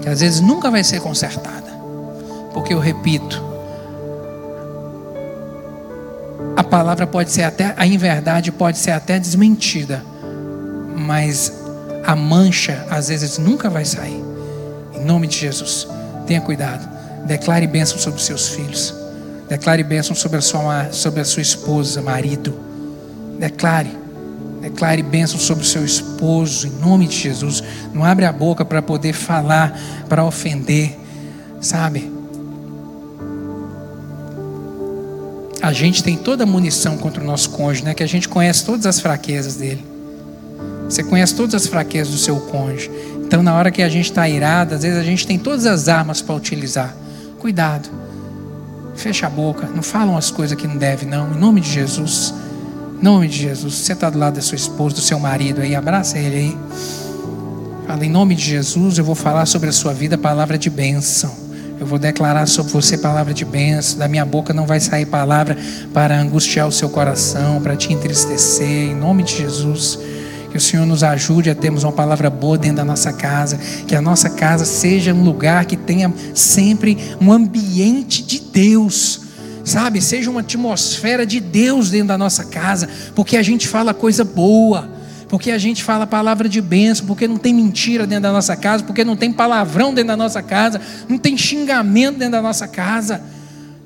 [0.00, 1.70] que às vezes nunca vai ser consertada.
[2.54, 3.42] Porque eu repito,
[6.56, 10.02] a palavra pode ser até, a inverdade pode ser até desmentida,
[10.96, 11.52] mas
[12.04, 14.24] a mancha às vezes nunca vai sair.
[14.94, 15.86] Em nome de Jesus,
[16.26, 16.88] tenha cuidado.
[17.26, 18.94] Declare bênção sobre os seus filhos.
[19.50, 22.58] Declare bênção sobre a sua, sobre a sua esposa, marido.
[23.38, 24.01] Declare.
[24.72, 27.62] Declare bênção sobre o seu esposo, em nome de Jesus.
[27.92, 30.98] Não abre a boca para poder falar, para ofender,
[31.60, 32.10] sabe?
[35.60, 37.92] A gente tem toda a munição contra o nosso cônjuge, né?
[37.92, 39.84] Que a gente conhece todas as fraquezas dele.
[40.86, 42.90] Você conhece todas as fraquezas do seu cônjuge.
[43.18, 45.86] Então, na hora que a gente está irado, às vezes a gente tem todas as
[45.86, 46.96] armas para utilizar.
[47.38, 47.90] Cuidado.
[48.96, 49.66] Fecha a boca.
[49.66, 51.30] Não falam as coisas que não deve, não.
[51.30, 52.34] Em nome de Jesus.
[53.02, 56.16] Nome de Jesus, você está do lado da sua esposa, do seu marido aí, abraça
[56.16, 56.58] ele aí.
[57.84, 61.34] Fala, em nome de Jesus, eu vou falar sobre a sua vida palavra de bênção.
[61.80, 63.98] Eu vou declarar sobre você palavra de bênção.
[63.98, 65.58] Da minha boca não vai sair palavra
[65.92, 68.90] para angustiar o seu coração, para te entristecer.
[68.90, 69.98] Em nome de Jesus.
[70.52, 73.58] Que o Senhor nos ajude a termos uma palavra boa dentro da nossa casa.
[73.84, 79.21] Que a nossa casa seja um lugar que tenha sempre um ambiente de Deus
[79.64, 80.00] sabe?
[80.00, 84.88] Seja uma atmosfera de Deus dentro da nossa casa, porque a gente fala coisa boa,
[85.28, 88.84] porque a gente fala palavra de bênção, porque não tem mentira dentro da nossa casa,
[88.84, 93.22] porque não tem palavrão dentro da nossa casa, não tem xingamento dentro da nossa casa.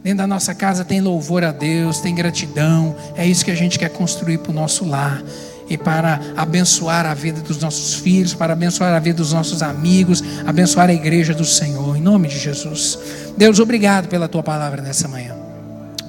[0.02, 2.94] Dentro da nossa casa tem louvor a Deus, tem gratidão.
[3.16, 5.20] É isso que a gente quer construir para o nosso lar
[5.68, 10.22] e para abençoar a vida dos nossos filhos, para abençoar a vida dos nossos amigos,
[10.46, 12.98] abençoar a igreja do Senhor, em nome de Jesus.
[13.36, 15.35] Deus, obrigado pela tua palavra nessa manhã.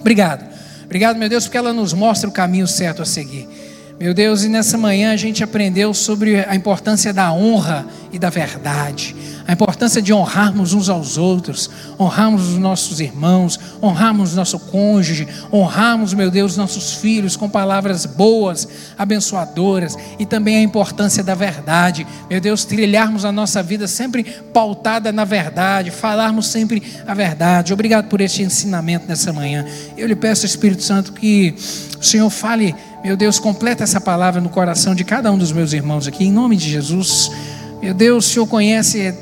[0.08, 0.46] Obrigado.
[0.86, 3.46] Obrigado, meu Deus, porque ela nos mostra o caminho certo a seguir.
[4.00, 8.30] Meu Deus, e nessa manhã a gente aprendeu sobre a importância da honra e da
[8.30, 9.14] verdade,
[9.46, 16.14] a importância de honrarmos uns aos outros, honrarmos os nossos irmãos, honrarmos nosso cônjuge, honrarmos,
[16.14, 18.68] meu Deus, nossos filhos com palavras boas,
[18.98, 24.24] abençoadoras, e também a importância da verdade, meu Deus, trilharmos a nossa vida sempre
[24.54, 27.74] pautada na verdade, falarmos sempre a verdade.
[27.74, 29.66] Obrigado por este ensinamento nessa manhã.
[29.98, 31.56] Eu lhe peço, Espírito Santo, que
[32.00, 35.72] o Senhor fale meu Deus, completa essa palavra no coração de cada um dos meus
[35.72, 37.32] irmãos aqui, em nome de Jesus.
[37.82, 39.16] Meu Deus, o Senhor conhece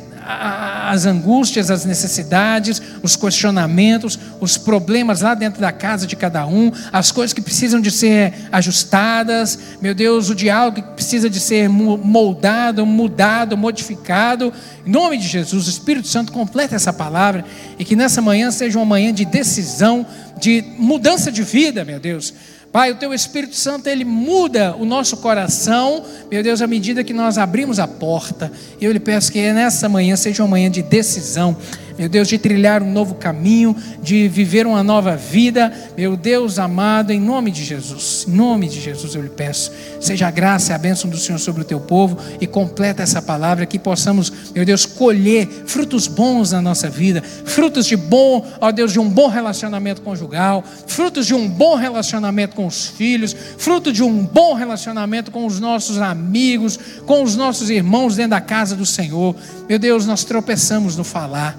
[0.90, 6.72] as angústias, as necessidades, os questionamentos, os problemas lá dentro da casa de cada um,
[6.92, 11.70] as coisas que precisam de ser ajustadas, meu Deus, o diálogo que precisa de ser
[11.70, 14.54] moldado, mudado, modificado.
[14.86, 17.46] Em nome de Jesus, o Espírito Santo completa essa palavra
[17.78, 20.06] e que nessa manhã seja uma manhã de decisão,
[20.40, 22.34] de mudança de vida, meu Deus
[22.76, 27.14] Pai, o teu Espírito Santo, ele muda o nosso coração, meu Deus, à medida que
[27.14, 28.52] nós abrimos a porta.
[28.82, 31.56] Eu lhe peço que nessa manhã seja uma manhã de decisão
[31.98, 37.12] meu Deus, de trilhar um novo caminho, de viver uma nova vida, meu Deus amado,
[37.12, 39.72] em nome de Jesus, em nome de Jesus eu lhe peço,
[40.02, 43.22] seja a graça e a bênção do Senhor sobre o teu povo e completa essa
[43.22, 48.72] palavra, que possamos, meu Deus, colher frutos bons na nossa vida, frutos de bom, ó
[48.72, 53.94] Deus, de um bom relacionamento conjugal, frutos de um bom relacionamento com os filhos, fruto
[53.94, 58.76] de um bom relacionamento com os nossos amigos, com os nossos irmãos dentro da casa
[58.76, 59.36] do Senhor.
[59.70, 61.58] Meu Deus, nós tropeçamos no falar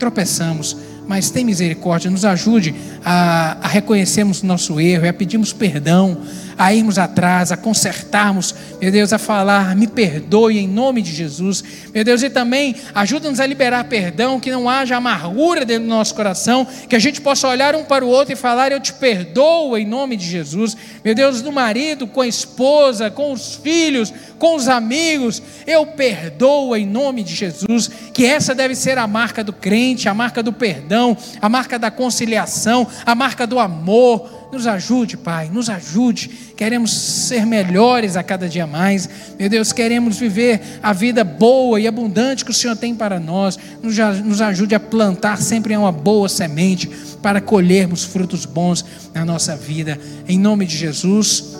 [0.00, 0.76] tropeçamos,
[1.06, 2.74] mas tem misericórdia, nos ajude
[3.04, 6.18] a, a reconhecermos nosso erro, a pedirmos perdão,
[6.60, 11.64] a irmos atrás, a consertarmos, meu Deus, a falar, me perdoe em nome de Jesus,
[11.94, 16.14] meu Deus, e também ajuda-nos a liberar perdão, que não haja amargura dentro do nosso
[16.14, 19.74] coração, que a gente possa olhar um para o outro e falar, eu te perdoo
[19.74, 24.54] em nome de Jesus, meu Deus, do marido, com a esposa, com os filhos, com
[24.54, 29.52] os amigos, eu perdoo em nome de Jesus, que essa deve ser a marca do
[29.54, 35.16] crente, a marca do perdão, a marca da conciliação, a marca do amor, nos ajude,
[35.16, 36.28] Pai, nos ajude.
[36.56, 39.08] Queremos ser melhores a cada dia mais.
[39.38, 43.58] Meu Deus, queremos viver a vida boa e abundante que o Senhor tem para nós.
[43.82, 46.90] Nos ajude a plantar sempre uma boa semente
[47.22, 48.84] para colhermos frutos bons
[49.14, 49.98] na nossa vida.
[50.26, 51.56] Em nome de Jesus,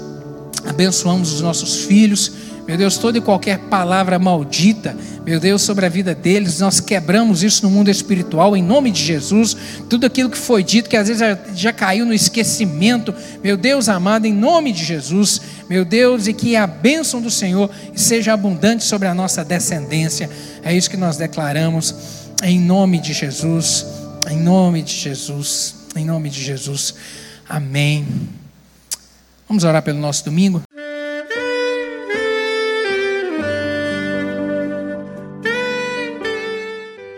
[0.67, 2.40] abençoamos os nossos filhos
[2.71, 4.97] meu Deus, toda e qualquer palavra maldita,
[5.27, 9.03] meu Deus, sobre a vida deles, nós quebramos isso no mundo espiritual, em nome de
[9.03, 9.57] Jesus.
[9.89, 13.13] Tudo aquilo que foi dito, que às vezes já, já caiu no esquecimento,
[13.43, 17.69] meu Deus amado, em nome de Jesus, meu Deus, e que a bênção do Senhor
[17.93, 20.31] seja abundante sobre a nossa descendência.
[20.63, 21.93] É isso que nós declaramos,
[22.41, 23.85] em nome de Jesus,
[24.31, 26.95] em nome de Jesus, em nome de Jesus.
[27.49, 28.07] Amém.
[29.49, 30.63] Vamos orar pelo nosso domingo?